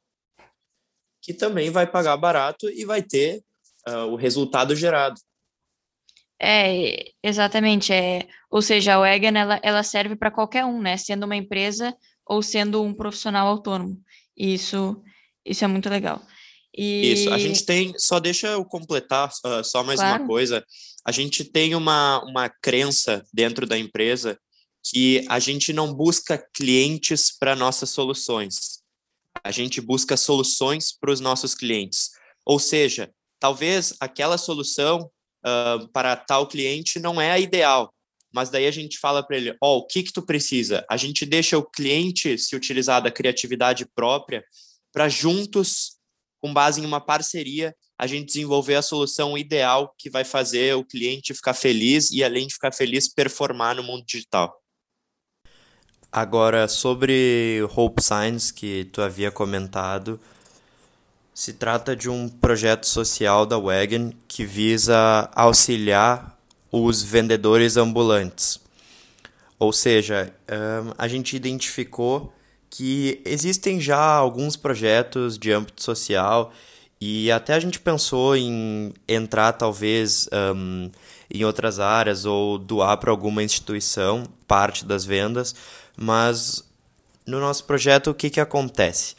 que 1.23 1.33
também 1.33 1.71
vai 1.71 1.87
pagar 1.87 2.19
barato 2.19 2.69
e 2.69 2.85
vai 2.85 3.03
ter 3.03 3.43
uh, 3.89 4.05
o 4.05 4.17
resultado 4.17 4.77
gerado. 4.77 5.19
É, 6.39 7.11
exatamente. 7.23 7.91
É, 7.91 8.29
ou 8.51 8.61
seja, 8.61 8.97
a 8.97 8.99
Wagon 8.99 9.35
ela, 9.35 9.59
ela 9.63 9.83
serve 9.83 10.15
para 10.15 10.31
qualquer 10.31 10.67
um, 10.67 10.79
né? 10.79 10.99
Sendo 10.99 11.25
uma 11.25 11.37
empresa 11.37 11.97
ou 12.31 12.43
sendo 12.43 12.81
um 12.81 12.95
profissional 12.95 13.49
autônomo. 13.49 14.01
Isso, 14.41 14.97
isso 15.45 15.63
é 15.63 15.69
muito 15.69 15.91
legal. 15.91 16.23
E... 16.75 17.13
Isso, 17.13 17.31
a 17.31 17.37
gente 17.37 17.63
tem, 17.67 17.93
só 17.99 18.19
deixa 18.19 18.49
eu 18.49 18.65
completar 18.65 19.31
uh, 19.45 19.63
só 19.63 19.85
mais 19.85 20.01
claro. 20.01 20.23
uma 20.23 20.27
coisa. 20.27 20.65
A 21.05 21.13
gente 21.13 21.45
tem 21.45 21.75
uma, 21.75 22.25
uma 22.25 22.49
crença 22.49 23.23
dentro 23.35 23.67
da 23.67 23.77
empresa 23.77 24.39
que 24.83 25.27
a 25.29 25.39
gente 25.39 25.75
não 25.75 25.93
busca 25.93 26.43
clientes 26.55 27.37
para 27.39 27.55
nossas 27.55 27.91
soluções. 27.91 28.81
A 29.45 29.51
gente 29.51 29.79
busca 29.79 30.17
soluções 30.17 30.91
para 30.91 31.11
os 31.11 31.21
nossos 31.21 31.55
clientes. 31.55 32.09
Ou 32.47 32.59
seja, 32.59 33.11
talvez 33.39 33.95
aquela 34.01 34.39
solução 34.39 35.11
uh, 35.45 35.87
para 35.93 36.17
tal 36.17 36.47
cliente 36.47 36.99
não 36.99 37.21
é 37.21 37.31
a 37.31 37.39
ideal, 37.39 37.93
mas 38.33 38.51
daí 38.51 38.67
a 38.67 38.71
gente 38.71 38.99
fala 38.99 39.23
para 39.23 39.37
ele, 39.37 39.57
ó, 39.61 39.77
oh, 39.77 39.79
o 39.79 39.87
que 39.87 40.03
que 40.03 40.13
tu 40.13 40.23
precisa? 40.23 40.85
A 40.89 40.97
gente 40.97 41.27
deixa 41.27 41.59
o 41.59 41.65
cliente 41.65 42.39
se 42.39 42.55
utilizar 42.55 43.03
da 43.03 43.11
criatividade 43.11 43.87
própria 43.95 44.45
para 44.93 45.09
juntos, 45.09 45.99
com 46.41 46.53
base 46.53 46.81
em 46.81 46.87
uma 46.87 47.01
parceria, 47.01 47.75
a 47.99 48.07
gente 48.07 48.27
desenvolver 48.27 48.77
a 48.77 48.83
solução 48.83 49.37
ideal 49.37 49.95
que 49.99 50.09
vai 50.09 50.25
fazer 50.25 50.75
o 50.75 50.85
cliente 50.85 51.35
ficar 51.35 51.55
feliz 51.55 52.11
e 52.11 52.25
além 52.25 52.47
de 52.47 52.55
ficar 52.55 52.73
feliz, 52.73 53.13
performar 53.13 53.77
no 53.77 53.83
mundo 53.83 54.05
digital. 54.07 54.59
Agora, 56.11 56.67
sobre 56.67 57.61
Hope 57.77 58.03
Signs, 58.03 58.51
que 58.51 58.87
tu 58.87 59.03
havia 59.03 59.31
comentado, 59.31 60.19
se 61.33 61.53
trata 61.53 61.95
de 61.95 62.09
um 62.09 62.29
projeto 62.29 62.85
social 62.87 63.47
da 63.47 63.59
Wagon 63.59 64.13
que 64.27 64.45
visa 64.45 65.31
auxiliar 65.35 66.40
os 66.71 67.03
vendedores 67.03 67.77
ambulantes. 67.77 68.61
Ou 69.59 69.73
seja, 69.73 70.33
a 70.97 71.07
gente 71.07 71.37
identificou 71.37 72.33
que 72.71 73.21
existem 73.25 73.81
já 73.81 74.01
alguns 74.01 74.57
projetos 74.57 75.37
de 75.37 75.53
âmbito 75.53 75.83
social 75.83 76.53
e 77.01 77.31
até 77.31 77.55
a 77.55 77.61
gente 77.61 77.81
pensou 77.81 78.37
em 78.37 78.93
entrar 79.09 79.53
talvez 79.53 80.29
um, 80.55 80.91
em 81.31 81.45
outras 81.45 81.81
áreas 81.81 82.25
ou 82.25 82.59
doar 82.59 82.97
para 82.99 83.11
alguma 83.11 83.43
instituição 83.43 84.25
parte 84.47 84.85
das 84.85 85.05
vendas, 85.05 85.55
mas 85.97 86.65
no 87.27 87.41
nosso 87.41 87.65
projeto, 87.65 88.11
o 88.11 88.15
que, 88.15 88.31
que 88.31 88.41
acontece? 88.41 89.15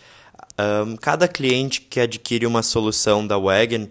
Um, 0.60 0.96
cada 0.96 1.28
cliente 1.28 1.82
que 1.82 2.00
adquire 2.00 2.46
uma 2.46 2.62
solução 2.62 3.26
da 3.26 3.38
Wagon, 3.38 3.88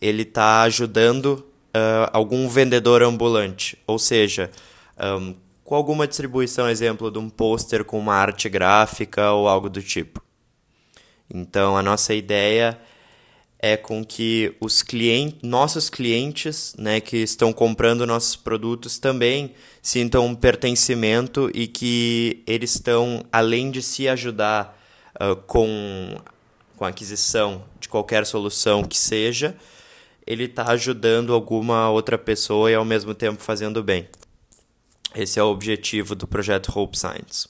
ele 0.00 0.22
está 0.22 0.62
ajudando 0.62 1.44
uh, 1.74 2.10
algum 2.12 2.48
vendedor 2.48 3.02
ambulante, 3.02 3.78
ou 3.86 3.98
seja, 3.98 4.50
um, 4.98 5.34
com 5.64 5.74
alguma 5.74 6.06
distribuição, 6.06 6.68
exemplo, 6.68 7.10
de 7.10 7.18
um 7.18 7.30
pôster 7.30 7.84
com 7.84 7.98
uma 7.98 8.14
arte 8.14 8.48
gráfica 8.48 9.32
ou 9.32 9.48
algo 9.48 9.70
do 9.70 9.82
tipo. 9.82 10.22
Então, 11.32 11.76
a 11.76 11.82
nossa 11.82 12.12
ideia 12.12 12.78
é 13.58 13.76
com 13.76 14.04
que 14.04 14.54
os 14.60 14.82
clientes, 14.82 15.38
nossos 15.42 15.88
clientes, 15.88 16.74
né, 16.76 17.00
que 17.00 17.18
estão 17.18 17.52
comprando 17.52 18.04
nossos 18.04 18.34
produtos 18.34 18.98
também 18.98 19.54
sintam 19.80 20.26
um 20.26 20.34
pertencimento 20.34 21.48
e 21.54 21.68
que 21.68 22.42
eles 22.44 22.74
estão, 22.74 23.24
além 23.30 23.70
de 23.70 23.80
se 23.80 24.08
ajudar 24.08 24.76
uh, 25.14 25.36
com, 25.36 26.16
com 26.76 26.84
a 26.84 26.88
aquisição 26.88 27.64
de 27.78 27.88
qualquer 27.88 28.26
solução 28.26 28.82
que 28.82 28.98
seja, 28.98 29.56
ele 30.26 30.44
está 30.44 30.70
ajudando 30.70 31.32
alguma 31.32 31.90
outra 31.90 32.18
pessoa 32.18 32.70
e 32.70 32.74
ao 32.74 32.84
mesmo 32.84 33.14
tempo 33.14 33.42
fazendo 33.42 33.82
bem. 33.82 34.08
Esse 35.14 35.38
é 35.38 35.42
o 35.42 35.50
objetivo 35.50 36.14
do 36.14 36.26
projeto 36.26 36.76
Hope 36.76 36.98
Science. 36.98 37.48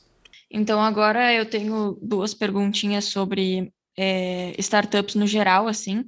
Então 0.51 0.81
agora 0.81 1.33
eu 1.33 1.49
tenho 1.49 1.99
duas 2.03 2.35
perguntinhas 2.35 3.07
sobre 3.07 3.73
é, 3.97 4.55
startups 4.59 5.15
no 5.15 5.27
geral, 5.27 5.69
assim. 5.69 6.05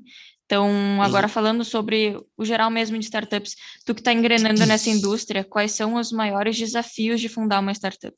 Então, 0.47 1.03
agora 1.03 1.27
uhum. 1.27 1.33
falando 1.33 1.65
sobre 1.65 2.21
o 2.37 2.45
geral 2.45 2.71
mesmo 2.71 2.99
de 2.99 3.05
startups, 3.05 3.57
tu 3.85 3.95
que 3.95 4.01
está 4.01 4.13
engrenando 4.13 4.67
nessa 4.67 4.91
indústria, 4.91 5.43
quais 5.43 5.73
são 5.73 5.95
os 5.95 6.13
maiores 6.13 6.59
desafios 6.59 7.21
de 7.21 7.31
fundar 7.31 7.61
uma 7.61 7.73
startup? 7.73 8.15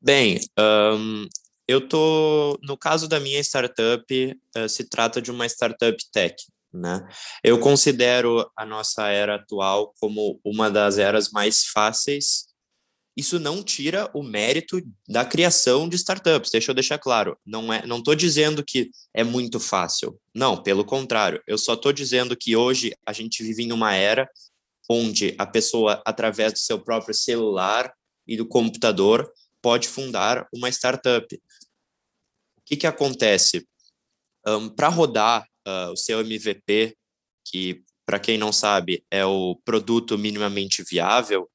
Bem, 0.00 0.40
um, 0.58 1.26
eu 1.68 1.88
tô 1.88 2.58
no 2.62 2.76
caso 2.76 3.08
da 3.08 3.20
minha 3.20 3.40
startup, 3.40 4.38
uh, 4.56 4.68
se 4.68 4.88
trata 4.88 5.20
de 5.20 5.30
uma 5.30 5.46
startup 5.46 5.96
tech, 6.12 6.36
né? 6.72 7.06
Eu 7.42 7.58
considero 7.58 8.50
a 8.56 8.64
nossa 8.64 9.08
era 9.08 9.36
atual 9.36 9.92
como 10.00 10.40
uma 10.44 10.70
das 10.70 10.98
eras 10.98 11.30
mais 11.30 11.64
fáceis 11.66 12.46
isso 13.16 13.40
não 13.40 13.62
tira 13.62 14.10
o 14.12 14.22
mérito 14.22 14.78
da 15.08 15.24
criação 15.24 15.88
de 15.88 15.96
startups, 15.96 16.50
deixa 16.50 16.70
eu 16.70 16.74
deixar 16.74 16.98
claro. 16.98 17.38
Não 17.46 17.72
é, 17.72 17.86
não 17.86 17.98
estou 17.98 18.14
dizendo 18.14 18.62
que 18.62 18.90
é 19.14 19.24
muito 19.24 19.58
fácil. 19.58 20.20
Não, 20.34 20.62
pelo 20.62 20.84
contrário. 20.84 21.42
Eu 21.46 21.56
só 21.56 21.72
estou 21.72 21.92
dizendo 21.94 22.36
que 22.36 22.54
hoje 22.54 22.94
a 23.06 23.14
gente 23.14 23.42
vive 23.42 23.62
em 23.62 23.72
uma 23.72 23.94
era 23.94 24.28
onde 24.88 25.34
a 25.38 25.46
pessoa, 25.46 26.02
através 26.04 26.52
do 26.52 26.58
seu 26.58 26.78
próprio 26.78 27.14
celular 27.14 27.90
e 28.26 28.36
do 28.36 28.46
computador, 28.46 29.32
pode 29.66 29.88
fundar 29.88 30.46
uma 30.54 30.68
startup. 30.68 31.26
O 31.34 32.62
que, 32.64 32.76
que 32.76 32.86
acontece? 32.86 33.66
Um, 34.46 34.68
Para 34.68 34.86
rodar 34.86 35.44
uh, 35.66 35.90
o 35.90 35.96
seu 35.96 36.20
MVP, 36.20 36.96
que, 37.44 37.82
para 38.06 38.20
quem 38.20 38.38
não 38.38 38.52
sabe, 38.52 39.04
é 39.10 39.26
o 39.26 39.56
produto 39.64 40.16
minimamente 40.16 40.84
viável, 40.84 41.50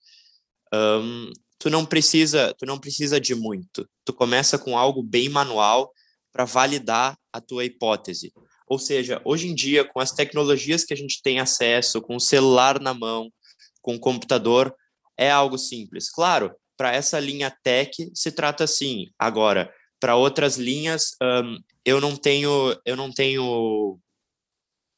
um, 0.73 1.31
tu 1.57 1.69
não 1.69 1.85
precisa, 1.85 2.53
tu 2.59 2.65
não 2.65 2.77
precisa 2.77 3.17
de 3.17 3.33
muito. 3.33 3.89
Tu 4.03 4.11
começa 4.11 4.59
com 4.59 4.77
algo 4.77 5.01
bem 5.01 5.29
manual 5.29 5.89
para 6.33 6.43
validar 6.43 7.17
a 7.31 7.39
tua 7.39 7.63
hipótese. 7.63 8.33
Ou 8.67 8.77
seja, 8.77 9.21
hoje 9.23 9.47
em 9.47 9.55
dia, 9.55 9.85
com 9.85 10.01
as 10.01 10.11
tecnologias 10.11 10.83
que 10.83 10.93
a 10.93 10.97
gente 10.97 11.21
tem 11.21 11.39
acesso, 11.39 12.01
com 12.01 12.17
o 12.17 12.19
celular 12.19 12.77
na 12.77 12.93
mão, 12.93 13.31
com 13.81 13.95
o 13.95 13.99
computador, 14.01 14.75
é 15.17 15.31
algo 15.31 15.57
simples. 15.57 16.09
Claro, 16.09 16.53
para 16.81 16.95
essa 16.95 17.19
linha 17.19 17.55
tech 17.61 18.09
se 18.11 18.31
trata 18.31 18.63
assim. 18.63 19.11
Agora, 19.19 19.71
para 19.99 20.15
outras 20.15 20.57
linhas, 20.57 21.11
um, 21.21 21.59
eu 21.85 22.01
não 22.01 22.17
tenho, 22.17 22.75
eu 22.83 22.95
não 22.95 23.11
tenho, 23.11 23.99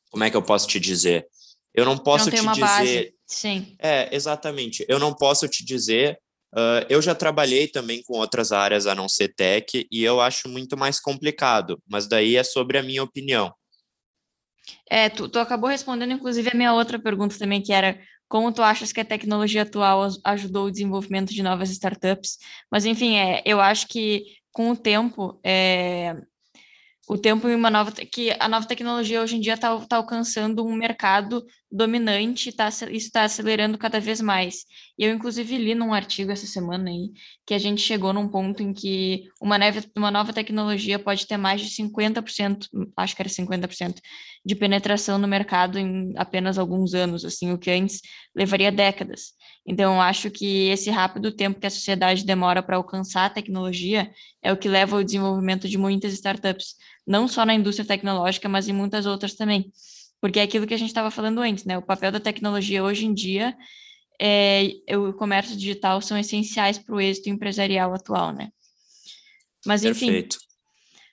como 0.10 0.24
é 0.24 0.30
que 0.30 0.38
eu 0.38 0.42
posso 0.42 0.66
te 0.66 0.80
dizer? 0.80 1.28
Eu 1.74 1.84
não 1.84 1.98
posso 1.98 2.32
não 2.32 2.38
te 2.38 2.62
dizer. 2.62 2.62
Base. 2.62 3.14
Sim. 3.28 3.76
É, 3.80 4.16
exatamente. 4.16 4.86
Eu 4.88 4.98
não 4.98 5.14
posso 5.14 5.46
te 5.50 5.66
dizer 5.66 6.18
Uh, 6.56 6.86
eu 6.88 7.02
já 7.02 7.16
trabalhei 7.16 7.68
também 7.68 8.04
com 8.04 8.20
outras 8.20 8.52
áreas 8.52 8.86
a 8.86 8.94
não 8.94 9.10
ser 9.10 9.34
tech 9.34 9.88
e 9.92 10.04
eu 10.04 10.22
acho 10.22 10.48
muito 10.48 10.78
mais 10.78 11.00
complicado, 11.00 11.82
mas 11.90 12.08
daí 12.08 12.36
é 12.36 12.44
sobre 12.44 12.78
a 12.78 12.84
minha 12.84 13.02
opinião. 13.02 13.52
É, 14.88 15.10
tu, 15.10 15.28
tu 15.28 15.40
acabou 15.40 15.68
respondendo 15.68 16.14
inclusive 16.14 16.52
a 16.52 16.56
minha 16.56 16.72
outra 16.72 17.00
pergunta 17.00 17.40
também, 17.40 17.60
que 17.60 17.74
era 17.74 18.00
como 18.34 18.52
tu 18.52 18.64
achas 18.64 18.92
que 18.92 19.00
a 19.00 19.06
tecnologia 19.06 19.62
atual 19.62 20.10
ajudou 20.24 20.66
o 20.66 20.72
desenvolvimento 20.72 21.32
de 21.32 21.44
novas 21.44 21.70
startups? 21.70 22.40
Mas 22.72 22.84
enfim, 22.84 23.16
é, 23.16 23.44
eu 23.46 23.62
acho 23.62 23.88
que 23.88 24.24
com 24.52 24.72
o 24.72 24.76
tempo 24.76 25.40
é, 25.44 26.16
o 27.08 27.18
tempo 27.18 27.50
e 27.50 27.56
uma 27.56 27.70
nova 27.70 27.92
que 27.92 28.36
a 28.40 28.48
nova 28.48 28.66
tecnologia 28.66 29.22
hoje 29.22 29.36
em 29.36 29.40
dia 29.42 29.56
está 29.56 29.78
tá 29.86 29.98
alcançando 29.98 30.66
um 30.66 30.74
mercado 30.74 31.46
dominante, 31.70 32.52
tá, 32.52 32.70
está 32.70 33.24
acelerando 33.24 33.78
cada 33.78 34.00
vez 34.00 34.22
mais. 34.22 34.64
E 34.98 35.04
eu, 35.04 35.14
inclusive, 35.14 35.58
li 35.58 35.76
num 35.76 35.94
artigo 35.94 36.32
essa 36.32 36.46
semana 36.46 36.90
aí 36.90 37.12
que 37.46 37.54
a 37.54 37.58
gente 37.58 37.82
chegou 37.82 38.14
num 38.14 38.30
ponto 38.30 38.64
em 38.64 38.72
que 38.72 39.28
uma, 39.42 39.58
neve, 39.58 39.86
uma 39.98 40.12
nova 40.12 40.32
tecnologia 40.32 40.98
pode 40.98 41.28
ter 41.28 41.36
mais 41.36 41.62
de 41.62 41.70
50%, 41.70 42.68
acho 42.96 43.16
que 43.16 43.22
era 43.22 43.30
50%, 43.30 44.00
de 44.46 44.56
penetração 44.56 45.18
no 45.18 45.28
mercado 45.28 45.78
em 45.78 46.14
apenas 46.16 46.58
alguns 46.58 46.94
anos, 46.94 47.26
assim, 47.26 47.52
o 47.52 47.58
que 47.58 47.72
antes 47.72 48.00
levaria 48.36 48.72
décadas. 48.72 49.34
Então, 49.66 50.02
acho 50.02 50.30
que 50.30 50.68
esse 50.70 50.90
rápido 50.90 51.32
tempo 51.32 51.60
que 51.60 51.68
a 51.68 51.72
sociedade 51.72 52.26
demora 52.26 52.62
para 52.62 52.76
alcançar 52.76 53.26
a 53.26 53.30
tecnologia 53.30 54.12
é 54.42 54.52
o 54.52 54.58
que 54.58 54.68
leva 54.68 54.98
ao 54.98 55.04
desenvolvimento 55.04 55.70
de 55.70 55.78
muitas 55.78 56.14
startups, 56.14 56.76
não 57.08 57.28
só 57.28 57.46
na 57.46 57.54
indústria 57.54 57.88
tecnológica, 57.88 58.50
mas 58.50 58.68
em 58.68 58.74
muitas 58.74 59.06
outras 59.06 59.34
também. 59.36 59.72
Porque 60.20 60.40
é 60.40 60.44
aquilo 60.44 60.68
que 60.68 60.74
a 60.74 60.78
gente 60.78 60.90
estava 60.90 61.10
falando 61.10 61.40
antes, 61.40 61.64
né? 61.64 61.78
O 61.78 61.82
papel 61.82 62.12
da 62.12 62.20
tecnologia 62.20 62.84
hoje 62.84 63.06
em 63.06 63.14
dia 63.14 63.56
é, 64.20 64.70
o 64.96 65.14
comércio 65.14 65.56
digital 65.56 66.02
são 66.02 66.18
essenciais 66.18 66.78
para 66.78 66.96
o 66.96 67.02
êxito 67.02 67.30
empresarial 67.30 67.94
atual, 67.94 68.32
né? 68.32 68.50
Mas, 69.66 69.84
enfim. 69.84 70.08
Perfeito. 70.08 70.38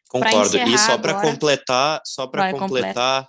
Concordo. 0.09 0.57
E 0.57 0.79
só 0.79 0.99
para 0.99 1.21
completar, 1.21 2.01
só 2.05 2.27
para 2.27 2.53
completar, 2.53 3.29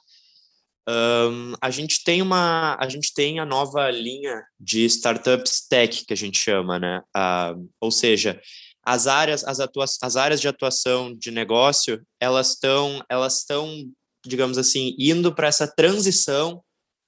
um, 0.89 1.53
a 1.61 1.69
gente 1.69 2.03
tem 2.03 2.21
uma, 2.21 2.77
a 2.79 2.89
gente 2.89 3.13
tem 3.13 3.39
a 3.39 3.45
nova 3.45 3.89
linha 3.89 4.43
de 4.59 4.85
startups 4.85 5.67
tech 5.67 6.05
que 6.05 6.13
a 6.13 6.17
gente 6.17 6.37
chama, 6.37 6.79
né? 6.79 7.01
Uh, 7.15 7.69
ou 7.79 7.91
seja, 7.91 8.41
as 8.83 9.07
áreas, 9.07 9.43
as, 9.43 9.59
atua 9.59 9.85
as 10.01 10.15
áreas 10.15 10.41
de 10.41 10.47
atuação 10.47 11.13
de 11.15 11.31
negócio, 11.31 12.01
elas 12.19 12.51
estão, 12.51 13.03
elas 13.09 13.37
estão 13.39 13.91
digamos 14.25 14.57
assim, 14.57 14.95
indo 14.97 15.33
para 15.33 15.47
essa 15.47 15.67
transição 15.67 16.63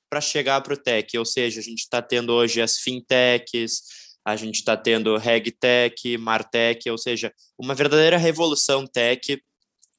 para 0.10 0.22
chegar 0.22 0.62
para 0.62 0.74
o 0.74 0.78
tech, 0.78 1.18
ou 1.18 1.26
seja, 1.26 1.60
a 1.60 1.64
gente 1.64 1.80
está 1.80 2.02
tendo 2.02 2.34
hoje 2.34 2.62
as 2.62 2.78
fintechs, 2.78 3.82
a 4.26 4.36
gente 4.36 4.56
está 4.56 4.78
tendo 4.78 5.18
regtech, 5.18 6.18
martech, 6.18 6.90
ou 6.90 6.98
seja, 6.98 7.34
uma 7.58 7.74
verdadeira 7.74 8.18
revolução 8.18 8.86
tech, 8.86 9.42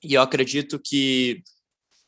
e 0.02 0.14
eu 0.14 0.23
acredito 0.23 0.78
que 0.78 1.43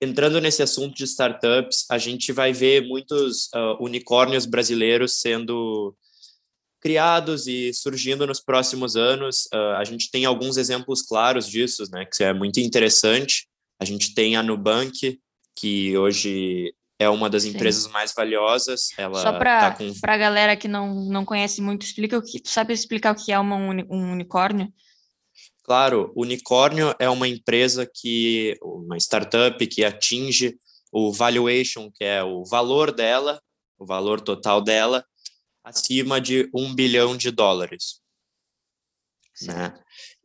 entrando 0.01 0.41
nesse 0.41 0.63
assunto 0.63 0.95
de 0.95 1.05
startups, 1.05 1.87
a 1.91 1.99
gente 1.99 2.33
vai 2.33 2.53
ver 2.53 2.87
muitos 2.87 3.47
uh, 3.55 3.83
unicórnios 3.83 4.47
brasileiros 4.47 5.21
sendo 5.21 5.97
criados 6.81 7.47
e 7.47 7.73
surgindo 7.73 8.27
nos 8.27 8.41
próximos 8.41 8.97
anos. 8.97 9.49
Uh, 9.53 9.77
a 9.79 9.85
gente 9.85 10.11
tem 10.11 10.25
alguns 10.25 10.57
exemplos 10.57 11.03
claros 11.03 11.49
disso, 11.49 11.85
né, 11.91 12.05
que 12.05 12.23
é 12.23 12.33
muito 12.33 12.61
interessante. 12.61 13.49
A 13.81 13.85
gente 13.85 14.15
tem 14.15 14.37
a 14.37 14.43
Nubank, 14.43 15.19
que 15.55 15.97
hoje 15.97 16.75
é 16.99 17.09
uma 17.09 17.29
das 17.29 17.43
Sim. 17.43 17.51
empresas 17.51 17.89
mais 17.89 18.13
valiosas. 18.15 18.89
Ela 18.97 19.21
Só 19.21 19.33
para 19.33 19.73
tá 19.73 19.77
com... 19.77 19.93
a 20.03 20.17
galera 20.17 20.57
que 20.57 20.69
não, 20.69 20.95
não 21.07 21.25
conhece 21.25 21.61
muito, 21.61 21.85
explica 21.85 22.17
o 22.17 22.23
que 22.23 22.41
tu 22.41 22.49
sabe 22.49 22.73
explicar 22.73 23.13
o 23.13 23.17
que 23.17 23.33
é 23.33 23.39
uma 23.39 23.57
um 23.57 24.13
unicórnio? 24.13 24.73
Claro, 25.67 26.13
unicórnio 26.15 26.95
é 26.97 27.11
uma 27.11 27.27
empresa 27.27 27.85
que 27.93 28.57
uma 28.63 28.97
startup 28.99 29.67
que 29.67 29.85
atinge 29.85 30.57
o 30.93 31.13
valuation, 31.13 31.91
que 31.91 32.05
é 32.05 32.23
o 32.23 32.45
valor 32.45 32.93
dela, 32.93 33.43
o 33.77 33.85
valor 33.85 34.21
total 34.21 34.63
dela, 34.63 35.05
acima 35.65 36.21
de 36.21 36.49
um 36.55 36.73
bilhão 36.73 37.17
de 37.17 37.33
dólares. 37.33 38.01
Né? 39.43 39.77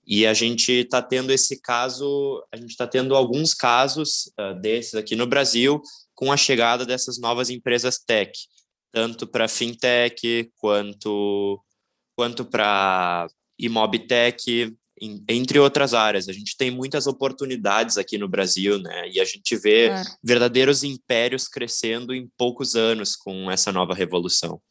E 0.05 0.27
a 0.27 0.33
gente 0.35 0.71
está 0.71 1.01
tendo 1.01 1.31
esse 1.31 1.59
caso, 1.59 2.45
a 2.51 2.57
gente 2.57 2.69
está 2.69 2.85
tendo 2.85 3.15
alguns 3.15 3.55
casos 3.55 4.31
uh, 4.39 4.53
desses 4.61 4.93
aqui 4.93 5.15
no 5.15 5.25
Brasil, 5.25 5.81
com 6.13 6.31
a 6.31 6.37
chegada 6.37 6.85
dessas 6.85 7.17
novas 7.17 7.49
empresas 7.49 7.97
tech, 7.97 8.31
tanto 8.91 9.25
para 9.25 9.47
fintech 9.47 10.51
quanto, 10.55 11.59
quanto 12.15 12.45
para 12.45 13.27
imobtech, 13.57 14.71
entre 15.27 15.57
outras 15.57 15.93
áreas. 15.93 16.29
A 16.29 16.33
gente 16.33 16.55
tem 16.55 16.69
muitas 16.69 17.07
oportunidades 17.07 17.97
aqui 17.97 18.17
no 18.17 18.29
Brasil, 18.29 18.79
né? 18.79 19.09
E 19.09 19.19
a 19.19 19.25
gente 19.25 19.55
vê 19.57 19.87
é. 19.87 20.03
verdadeiros 20.23 20.83
impérios 20.83 21.47
crescendo 21.47 22.13
em 22.13 22.29
poucos 22.37 22.75
anos 22.75 23.15
com 23.15 23.49
essa 23.49 23.71
nova 23.71 23.95
revolução. 23.95 24.61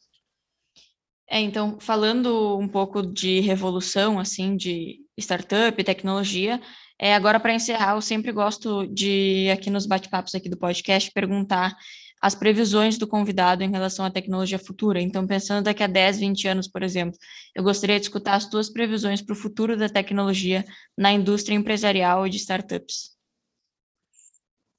É, 1.29 1.41
então, 1.41 1.79
falando 1.81 2.59
um 2.59 2.69
pouco 2.69 3.03
de 3.03 3.41
revolução, 3.41 4.19
assim, 4.19 4.57
de 4.57 5.01
startup, 5.19 5.83
tecnologia, 5.85 6.61
é, 7.03 7.15
agora, 7.15 7.41
para 7.41 7.55
encerrar, 7.55 7.95
eu 7.95 8.03
sempre 8.03 8.31
gosto 8.31 8.87
de, 8.87 9.49
aqui 9.51 9.71
nos 9.71 9.87
bate-papos 9.87 10.35
aqui 10.35 10.51
do 10.51 10.59
podcast, 10.59 11.11
perguntar 11.13 11.75
as 12.21 12.35
previsões 12.35 12.99
do 12.99 13.07
convidado 13.07 13.63
em 13.63 13.71
relação 13.71 14.05
à 14.05 14.11
tecnologia 14.11 14.59
futura. 14.59 15.01
Então, 15.01 15.27
pensando 15.27 15.65
daqui 15.65 15.83
a 15.83 15.87
10, 15.87 16.19
20 16.19 16.49
anos, 16.49 16.69
por 16.69 16.83
exemplo, 16.83 17.19
eu 17.55 17.63
gostaria 17.63 17.99
de 17.99 18.07
escutar 18.07 18.35
as 18.35 18.49
tuas 18.49 18.69
previsões 18.69 19.23
para 19.23 19.33
o 19.33 19.37
futuro 19.37 19.77
da 19.77 19.89
tecnologia 19.89 20.65
na 20.97 21.11
indústria 21.11 21.55
empresarial 21.55 22.27
e 22.27 22.31
de 22.31 22.37
startups. 22.37 23.13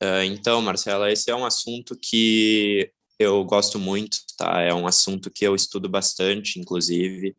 Uh, 0.02 0.24
então, 0.26 0.62
Marcela, 0.62 1.12
esse 1.12 1.32
é 1.32 1.36
um 1.36 1.46
assunto 1.46 1.96
que 1.96 2.92
eu 3.18 3.44
gosto 3.44 3.80
muito, 3.80 4.20
tá? 4.38 4.62
É 4.62 4.74
um 4.74 4.86
assunto 4.88 5.30
que 5.32 5.46
eu 5.46 5.56
estudo 5.56 5.90
bastante, 5.90 6.60
inclusive. 6.60 7.36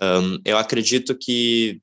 Um, 0.00 0.40
eu 0.44 0.58
acredito 0.58 1.16
que 1.16 1.80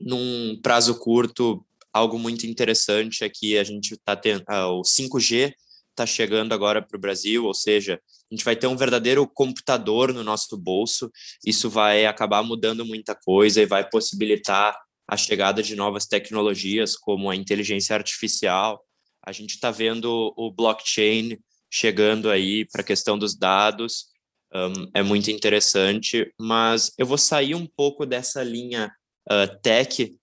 num 0.00 0.58
prazo 0.62 0.98
curto, 0.98 1.64
algo 1.92 2.18
muito 2.18 2.46
interessante 2.46 3.24
é 3.24 3.28
que 3.28 3.58
a 3.58 3.64
gente 3.64 3.94
está 3.94 4.16
tendo 4.16 4.44
ah, 4.46 4.68
o 4.68 4.82
5G 4.82 5.52
está 5.90 6.06
chegando 6.06 6.52
agora 6.52 6.80
para 6.80 6.96
o 6.96 7.00
Brasil, 7.00 7.44
ou 7.44 7.54
seja, 7.54 8.00
a 8.30 8.34
gente 8.34 8.44
vai 8.44 8.56
ter 8.56 8.66
um 8.66 8.76
verdadeiro 8.76 9.26
computador 9.26 10.14
no 10.14 10.22
nosso 10.22 10.56
bolso. 10.56 11.10
Isso 11.44 11.68
vai 11.68 12.06
acabar 12.06 12.42
mudando 12.42 12.84
muita 12.84 13.14
coisa 13.14 13.60
e 13.60 13.66
vai 13.66 13.88
possibilitar 13.88 14.76
a 15.08 15.16
chegada 15.16 15.62
de 15.62 15.74
novas 15.74 16.06
tecnologias, 16.06 16.96
como 16.96 17.28
a 17.28 17.36
inteligência 17.36 17.96
artificial. 17.96 18.84
A 19.26 19.32
gente 19.32 19.54
está 19.54 19.70
vendo 19.70 20.32
o 20.36 20.52
blockchain 20.52 21.36
chegando 21.70 22.30
aí 22.30 22.64
para 22.64 22.82
a 22.82 22.84
questão 22.84 23.18
dos 23.18 23.36
dados. 23.36 24.06
Um, 24.54 24.90
é 24.94 25.02
muito 25.02 25.30
interessante, 25.30 26.32
mas 26.40 26.92
eu 26.96 27.06
vou 27.06 27.18
sair 27.18 27.54
um 27.54 27.66
pouco 27.66 28.06
dessa 28.06 28.42
linha 28.42 28.92
uh, 29.30 29.60
tech, 29.62 30.16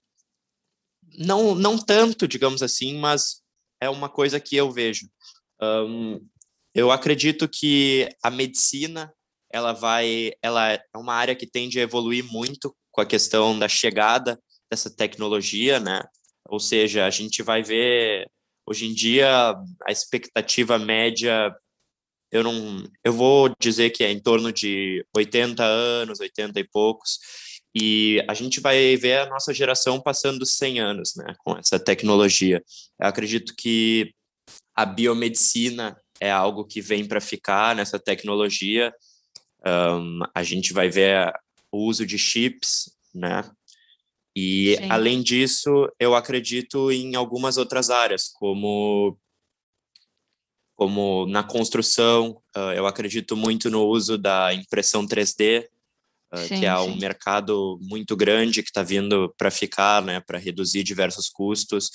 não, 1.18 1.56
não 1.56 1.78
tanto, 1.78 2.28
digamos 2.28 2.62
assim, 2.62 2.98
mas 2.98 3.42
é 3.82 3.90
uma 3.90 4.10
coisa 4.10 4.40
que 4.40 4.56
eu 4.56 4.72
vejo. 4.72 5.10
Um, 5.62 6.20
eu 6.74 6.92
acredito 6.92 7.48
que 7.48 8.10
a 8.22 8.30
medicina 8.30 9.12
ela 9.52 9.74
vai, 9.74 10.34
ela 10.42 10.74
é 10.74 10.82
uma 10.96 11.14
área 11.14 11.36
que 11.36 11.48
tende 11.48 11.80
a 11.80 11.84
evoluir 11.84 12.24
muito 12.24 12.76
com 12.92 13.02
a 13.02 13.06
questão 13.06 13.58
da 13.58 13.68
chegada 13.68 14.40
dessa 14.70 14.90
tecnologia, 14.90 15.80
né? 15.80 16.04
Ou 16.50 16.60
seja, 16.60 17.06
a 17.06 17.10
gente 17.10 17.42
vai 17.42 17.64
ver 17.64 18.30
hoje 18.66 18.86
em 18.86 18.94
dia 18.94 19.56
a 19.86 19.92
expectativa 19.92 20.78
média 20.78 21.56
eu 22.32 22.44
não 22.44 22.84
eu 23.04 23.14
vou 23.14 23.54
dizer 23.60 23.92
que 23.92 24.04
é 24.04 24.12
em 24.12 24.20
torno 24.20 24.52
de 24.52 25.06
80 25.16 25.64
anos, 25.64 26.20
80 26.20 26.60
e 26.60 26.64
poucos. 26.64 27.20
E 27.74 28.24
a 28.28 28.34
gente 28.34 28.60
vai 28.60 28.96
ver 28.98 29.20
a 29.20 29.30
nossa 29.30 29.54
geração 29.54 30.02
passando 30.02 30.46
100 30.46 30.80
anos 30.80 31.16
né, 31.16 31.36
com 31.40 31.58
essa 31.58 31.80
tecnologia. 31.80 32.64
Eu 33.00 33.08
acredito 33.08 33.54
que 33.56 34.14
a 34.78 34.86
biomedicina 34.86 36.00
é 36.22 36.30
algo 36.30 36.64
que 36.64 36.82
vem 36.82 37.04
para 37.04 37.20
ficar 37.20 37.76
nessa 37.76 37.98
tecnologia. 37.98 38.94
Um, 39.66 40.20
a 40.36 40.44
gente 40.44 40.72
vai 40.72 40.88
ver 40.88 41.34
o 41.72 41.80
uso 41.80 42.06
de 42.06 42.20
chips, 42.20 42.92
né? 43.14 43.50
E, 44.36 44.78
Sim. 44.78 44.90
além 44.92 45.24
disso, 45.24 45.92
eu 46.00 46.14
acredito 46.14 46.92
em 46.92 47.16
algumas 47.16 47.58
outras 47.58 47.90
áreas, 47.90 48.30
como, 48.32 49.18
como 50.76 51.26
na 51.26 51.44
construção, 51.44 52.40
uh, 52.56 52.72
eu 52.76 52.86
acredito 52.86 53.36
muito 53.36 53.72
no 53.72 53.84
uso 53.84 54.16
da 54.16 54.54
impressão 54.54 55.08
3D, 55.08 55.68
ah, 56.30 56.38
sim, 56.38 56.60
que 56.60 56.66
é 56.68 56.78
um 56.78 56.96
mercado 56.98 57.80
muito 57.82 58.16
grande 58.16 58.62
que 58.62 58.70
está 58.70 58.84
vindo 58.84 59.34
para 59.40 59.50
ficar, 59.50 60.04
né, 60.04 60.20
para 60.20 60.38
reduzir 60.38 60.84
diversos 60.84 61.30
custos. 61.30 61.90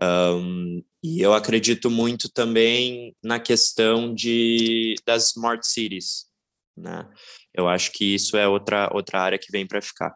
Um, 0.00 0.82
e 1.02 1.20
eu 1.20 1.32
acredito 1.32 1.90
muito 1.90 2.30
também 2.30 3.14
na 3.22 3.40
questão 3.40 4.14
de 4.14 4.94
das 5.06 5.30
smart 5.30 5.66
cities, 5.66 6.26
né? 6.76 7.08
Eu 7.54 7.68
acho 7.68 7.92
que 7.92 8.14
isso 8.14 8.36
é 8.36 8.46
outra 8.46 8.90
outra 8.92 9.20
área 9.20 9.38
que 9.38 9.50
vem 9.50 9.66
para 9.66 9.80
ficar. 9.80 10.14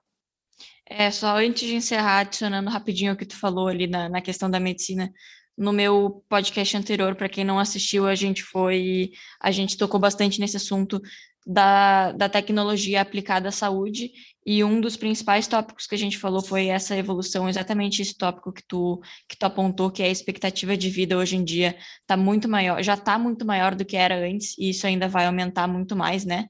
É, 0.87 1.11
só 1.11 1.39
antes 1.39 1.67
de 1.67 1.75
encerrar, 1.75 2.21
adicionando 2.21 2.69
rapidinho 2.69 3.13
o 3.13 3.17
que 3.17 3.25
tu 3.25 3.39
falou 3.39 3.69
ali 3.69 3.87
na, 3.87 4.09
na 4.09 4.21
questão 4.21 4.51
da 4.51 4.59
medicina, 4.59 5.11
no 5.57 5.73
meu 5.73 6.25
podcast 6.29 6.77
anterior, 6.77 7.15
para 7.15 7.29
quem 7.29 7.45
não 7.45 7.59
assistiu, 7.59 8.07
a 8.07 8.15
gente 8.15 8.43
foi, 8.43 9.11
a 9.41 9.51
gente 9.51 9.77
tocou 9.77 10.01
bastante 10.01 10.41
nesse 10.41 10.57
assunto 10.57 11.01
da, 11.47 12.13
da 12.13 12.29
tecnologia 12.29 13.01
aplicada 13.01 13.49
à 13.49 13.53
saúde, 13.53 14.11
e 14.45 14.65
um 14.65 14.81
dos 14.81 14.97
principais 14.97 15.47
tópicos 15.47 15.87
que 15.87 15.95
a 15.95 15.99
gente 15.99 16.19
falou 16.19 16.43
foi 16.43 16.69
essa 16.69 16.97
evolução, 16.97 17.49
exatamente 17.49 18.01
esse 18.01 18.17
tópico 18.17 18.53
que 18.53 18.63
tu, 18.67 19.01
que 19.29 19.37
tu 19.37 19.45
apontou, 19.45 19.91
que 19.91 20.03
é 20.03 20.07
a 20.07 20.11
expectativa 20.11 20.77
de 20.77 20.89
vida 20.89 21.17
hoje 21.17 21.37
em 21.37 21.45
dia 21.45 21.77
está 22.01 22.17
muito 22.17 22.49
maior, 22.49 22.83
já 22.83 22.95
está 22.95 23.19
muito 23.19 23.47
maior 23.47 23.75
do 23.75 23.85
que 23.85 23.97
era 23.97 24.17
antes, 24.27 24.57
e 24.59 24.71
isso 24.71 24.87
ainda 24.87 25.09
vai 25.09 25.27
aumentar 25.27 25.69
muito 25.69 25.95
mais, 25.95 26.25
né? 26.25 26.47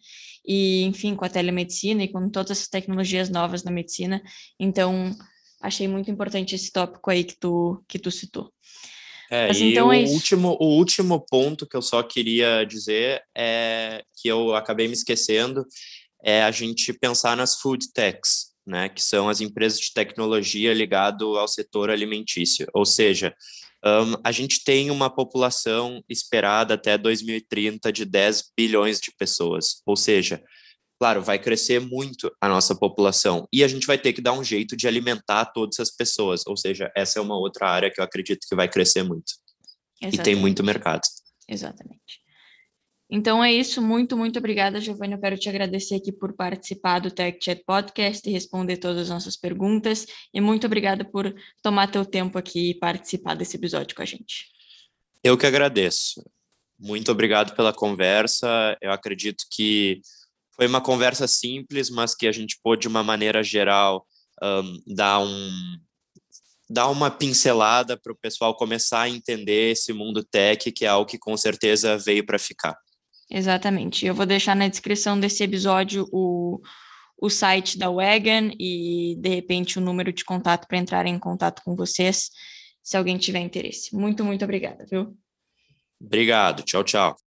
E, 0.47 0.85
enfim, 0.85 1.15
com 1.15 1.25
a 1.25 1.29
telemedicina 1.29 2.03
e 2.05 2.09
com 2.09 2.29
todas 2.31 2.53
essas 2.53 2.69
tecnologias 2.69 3.29
novas 3.29 3.65
na 3.65 3.71
medicina. 3.71 4.23
Então, 4.59 5.15
achei 5.61 5.87
muito 5.89 6.11
importante 6.11 6.55
esse 6.55 6.73
tópico 6.73 7.11
aí 7.11 7.25
que 7.25 7.37
tu, 7.39 7.85
que 7.89 7.99
tu 7.99 8.11
citou. 8.11 8.53
É, 9.31 9.47
Mas, 9.47 9.59
e 9.59 9.71
então 9.71 9.89
o, 9.89 9.93
é 9.93 10.01
último, 10.01 10.57
o 10.61 10.77
último 10.77 11.21
ponto 11.21 11.67
que 11.67 11.77
eu 11.77 11.83
só 11.83 12.03
queria 12.03 12.65
dizer 12.65 13.23
é 13.37 14.03
que 14.17 14.27
eu 14.27 14.55
acabei 14.57 14.89
me 14.89 14.95
esquecendo 14.95 15.65
é 16.23 16.43
a 16.43 16.51
gente 16.51 16.93
pensar 16.93 17.37
nas 17.37 17.57
food 17.61 17.93
techs, 17.93 18.51
né, 18.67 18.89
que 18.89 19.03
são 19.03 19.29
as 19.29 19.41
empresas 19.41 19.79
de 19.79 19.93
tecnologia 19.93 20.75
ligado 20.75 21.39
ao 21.39 21.47
setor 21.47 21.91
alimentício. 21.91 22.67
Ou 22.75 22.85
seja, 22.85 23.33
um, 23.85 24.15
a 24.23 24.33
gente 24.33 24.63
tem 24.65 24.91
uma 24.91 25.09
população 25.09 26.03
esperada 26.09 26.75
até 26.75 26.99
2030 26.99 27.93
de 27.93 28.05
10 28.05 28.51
bilhões 28.57 29.01
de 29.01 29.13
pessoas. 29.17 29.81
Ou 29.87 29.97
seja, 29.97 30.43
claro, 31.01 31.23
vai 31.23 31.39
crescer 31.39 31.81
muito 31.81 32.31
a 32.39 32.47
nossa 32.47 32.75
população 32.75 33.49
e 33.51 33.65
a 33.65 33.69
gente 33.69 33.87
vai 33.87 33.97
ter 33.97 34.13
que 34.13 34.21
dar 34.21 34.35
um 34.35 34.45
jeito 34.45 34.77
de 34.77 34.87
alimentar 34.87 35.47
todas 35.47 35.81
as 35.81 35.91
pessoas. 35.91 36.47
Ou 36.47 36.59
seja, 36.59 36.93
essa 36.95 37.19
é 37.19 37.23
uma 37.23 37.39
outra 37.39 37.71
área 37.71 37.91
que 37.91 37.99
eu 37.99 38.05
acredito 38.05 38.47
que 38.47 38.55
vai 38.55 38.69
crescer 38.69 39.03
muito. 39.03 39.33
Exatamente. 39.99 40.21
E 40.21 40.23
tem 40.23 40.35
muito 40.37 40.63
mercado. 40.63 41.01
Exatamente. 41.49 42.21
Então 43.09 43.43
é 43.43 43.51
isso, 43.51 43.81
muito, 43.81 44.15
muito 44.15 44.39
obrigada, 44.39 44.79
Giovanni. 44.79 45.15
Eu 45.15 45.21
quero 45.21 45.39
te 45.39 45.49
agradecer 45.49 45.95
aqui 45.95 46.13
por 46.13 46.35
participar 46.35 46.99
do 46.99 47.11
Tech 47.11 47.39
Chat 47.43 47.65
Podcast 47.65 48.29
e 48.29 48.33
responder 48.33 48.77
todas 48.77 48.99
as 48.99 49.09
nossas 49.09 49.39
perguntas. 49.39 50.07
E 50.35 50.41
muito 50.41 50.67
obrigada 50.67 51.03
por 51.03 51.35
tomar 51.63 51.91
teu 51.91 52.05
tempo 52.05 52.37
aqui 52.37 52.71
e 52.71 52.79
participar 52.79 53.35
desse 53.35 53.57
episódio 53.57 53.97
com 53.97 54.03
a 54.03 54.07
gente. 54.07 54.49
Eu 55.25 55.39
que 55.39 55.47
agradeço. 55.47 56.23
Muito 56.79 57.11
obrigado 57.11 57.57
pela 57.57 57.73
conversa. 57.73 58.77
Eu 58.83 58.93
acredito 58.93 59.45
que 59.51 60.03
foi 60.61 60.67
uma 60.67 60.83
conversa 60.83 61.27
simples, 61.27 61.89
mas 61.89 62.15
que 62.15 62.27
a 62.27 62.33
gente 62.33 62.61
pôde, 62.63 62.83
de 62.83 62.89
uma 62.89 63.03
maneira 63.03 63.43
geral, 63.43 64.07
um, 64.43 64.95
dar, 64.95 65.19
um, 65.19 65.51
dar 66.69 66.89
uma 66.89 67.11
pincelada 67.11 67.97
para 67.97 68.13
o 68.13 68.17
pessoal 68.17 68.55
começar 68.55 69.01
a 69.01 69.09
entender 69.09 69.71
esse 69.71 69.91
mundo 69.95 70.23
tech, 70.23 70.71
que 70.71 70.85
é 70.85 70.89
algo 70.89 71.09
que 71.09 71.17
com 71.17 71.35
certeza 71.35 71.97
veio 71.97 72.27
para 72.27 72.39
ficar. 72.39 72.77
Exatamente. 73.31 74.05
Eu 74.05 74.15
vou 74.15 74.27
deixar 74.27 74.55
na 74.55 74.69
descrição 74.69 75.19
desse 75.19 75.43
episódio 75.43 76.07
o, 76.13 76.61
o 77.17 77.31
site 77.31 77.79
da 77.79 77.89
Wagon 77.89 78.51
e, 78.61 79.17
de 79.19 79.31
repente, 79.31 79.79
o 79.79 79.81
número 79.81 80.13
de 80.13 80.27
contato 80.27 80.69
para 80.69 80.77
entrar 80.77 81.07
em 81.07 81.19
contato 81.19 81.63
com 81.65 81.75
vocês, 81.75 82.29
se 82.83 82.99
alguém 82.99 83.17
tiver 83.17 83.39
interesse. 83.39 83.97
Muito, 83.97 84.23
muito 84.23 84.45
obrigada, 84.45 84.85
viu? 84.85 85.17
Obrigado. 85.99 86.63
Tchau, 86.65 86.85
tchau. 86.85 87.30